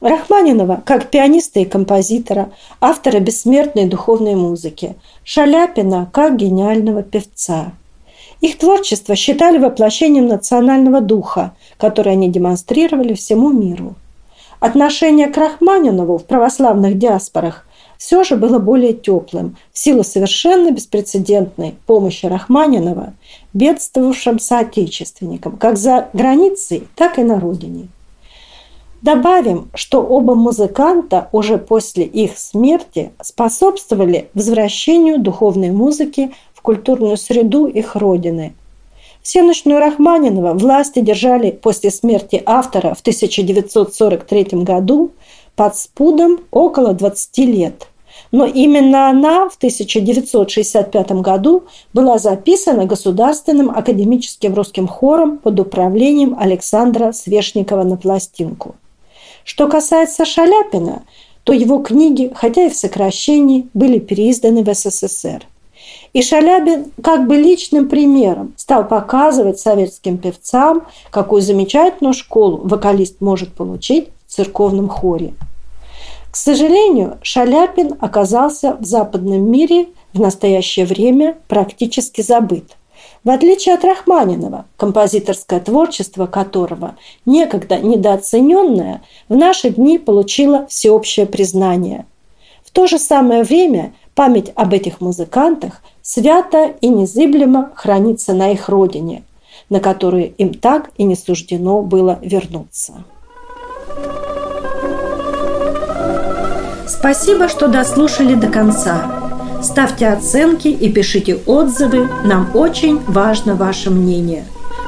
Рахманинова 0.00 0.82
как 0.84 1.10
пианиста 1.10 1.60
и 1.60 1.64
композитора, 1.64 2.50
автора 2.80 3.18
бессмертной 3.18 3.86
духовной 3.86 4.34
музыки, 4.34 4.94
Шаляпина 5.24 6.08
как 6.12 6.36
гениального 6.36 7.02
певца. 7.02 7.72
Их 8.42 8.58
творчество 8.58 9.16
считали 9.16 9.58
воплощением 9.58 10.26
национального 10.26 11.00
духа, 11.00 11.54
который 11.78 12.12
они 12.12 12.28
демонстрировали 12.28 13.14
всему 13.14 13.50
миру. 13.50 13.94
Отношение 14.60 15.28
к 15.28 15.36
Рахманинову 15.36 16.18
в 16.18 16.24
православных 16.24 16.98
диаспорах 16.98 17.66
все 17.98 18.24
же 18.24 18.36
было 18.36 18.58
более 18.58 18.92
теплым 18.92 19.56
в 19.72 19.78
силу 19.78 20.04
совершенно 20.04 20.70
беспрецедентной 20.70 21.74
помощи 21.86 22.26
Рахманинова 22.26 23.14
бедствовавшим 23.52 24.38
соотечественникам 24.38 25.56
как 25.56 25.78
за 25.78 26.08
границей, 26.12 26.86
так 26.94 27.18
и 27.18 27.22
на 27.22 27.40
родине. 27.40 27.88
Добавим, 29.02 29.70
что 29.74 30.02
оба 30.02 30.34
музыканта 30.34 31.28
уже 31.32 31.58
после 31.58 32.04
их 32.04 32.38
смерти 32.38 33.12
способствовали 33.22 34.28
возвращению 34.34 35.20
духовной 35.20 35.70
музыки 35.70 36.32
в 36.54 36.62
культурную 36.62 37.16
среду 37.16 37.66
их 37.66 37.94
родины. 37.94 38.54
Всеночную 39.22 39.80
Рахманинова 39.80 40.54
власти 40.54 41.00
держали 41.00 41.50
после 41.50 41.90
смерти 41.90 42.42
автора 42.46 42.94
в 42.94 43.00
1943 43.00 44.62
году 44.62 45.10
под 45.56 45.76
спудом 45.76 46.40
около 46.50 46.92
20 46.92 47.38
лет– 47.38 47.88
но 48.32 48.44
именно 48.44 49.08
она 49.08 49.48
в 49.48 49.56
1965 49.56 51.12
году 51.12 51.64
была 51.92 52.18
записана 52.18 52.86
Государственным 52.86 53.70
академическим 53.70 54.54
русским 54.54 54.86
хором 54.86 55.38
под 55.38 55.60
управлением 55.60 56.36
Александра 56.38 57.12
Свешникова 57.12 57.84
на 57.84 57.96
пластинку. 57.96 58.76
Что 59.44 59.68
касается 59.68 60.24
Шаляпина, 60.24 61.04
то 61.44 61.52
его 61.52 61.78
книги, 61.78 62.32
хотя 62.34 62.66
и 62.66 62.70
в 62.70 62.74
сокращении, 62.74 63.68
были 63.74 64.00
переизданы 64.00 64.64
в 64.64 64.74
СССР. 64.74 65.46
И 66.12 66.22
Шаляпин 66.22 66.90
как 67.02 67.28
бы 67.28 67.36
личным 67.36 67.88
примером 67.88 68.54
стал 68.56 68.88
показывать 68.88 69.60
советским 69.60 70.18
певцам, 70.18 70.86
какую 71.10 71.42
замечательную 71.42 72.14
школу 72.14 72.60
вокалист 72.64 73.20
может 73.20 73.52
получить 73.52 74.08
церковном 74.36 74.88
хоре– 74.88 75.34
к 76.36 76.38
сожалению, 76.38 77.16
Шаляпин 77.22 77.94
оказался 77.98 78.76
в 78.78 78.84
западном 78.84 79.50
мире 79.50 79.88
в 80.12 80.20
настоящее 80.20 80.84
время 80.84 81.38
практически 81.48 82.20
забыт. 82.20 82.76
В 83.24 83.30
отличие 83.30 83.74
от 83.74 83.86
Рахманинова, 83.86 84.66
композиторское 84.76 85.60
творчество 85.60 86.26
которого, 86.26 86.96
некогда 87.24 87.78
недооцененное, 87.78 89.00
в 89.30 89.34
наши 89.34 89.70
дни 89.70 89.96
получило 89.96 90.66
всеобщее 90.66 91.24
признание. 91.24 92.04
В 92.66 92.70
то 92.70 92.86
же 92.86 92.98
самое 92.98 93.42
время 93.42 93.94
память 94.14 94.52
об 94.56 94.74
этих 94.74 95.00
музыкантах 95.00 95.80
свято 96.02 96.66
и 96.82 96.88
незыблемо 96.88 97.72
хранится 97.74 98.34
на 98.34 98.52
их 98.52 98.68
родине, 98.68 99.22
на 99.70 99.80
которую 99.80 100.34
им 100.34 100.52
так 100.52 100.90
и 100.98 101.04
не 101.04 101.16
суждено 101.16 101.80
было 101.80 102.18
вернуться. 102.20 103.04
Спасибо, 106.98 107.48
что 107.48 107.68
дослушали 107.68 108.34
до 108.34 108.48
конца. 108.48 109.02
Ставьте 109.62 110.08
оценки 110.08 110.68
и 110.68 110.90
пишите 110.90 111.36
отзывы. 111.46 112.08
Нам 112.24 112.50
очень 112.54 113.00
важно 113.06 113.54
ваше 113.54 113.90
мнение. 113.90 114.44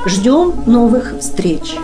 Ждем 0.06 0.54
новых 0.66 1.14
встреч. 1.20 1.76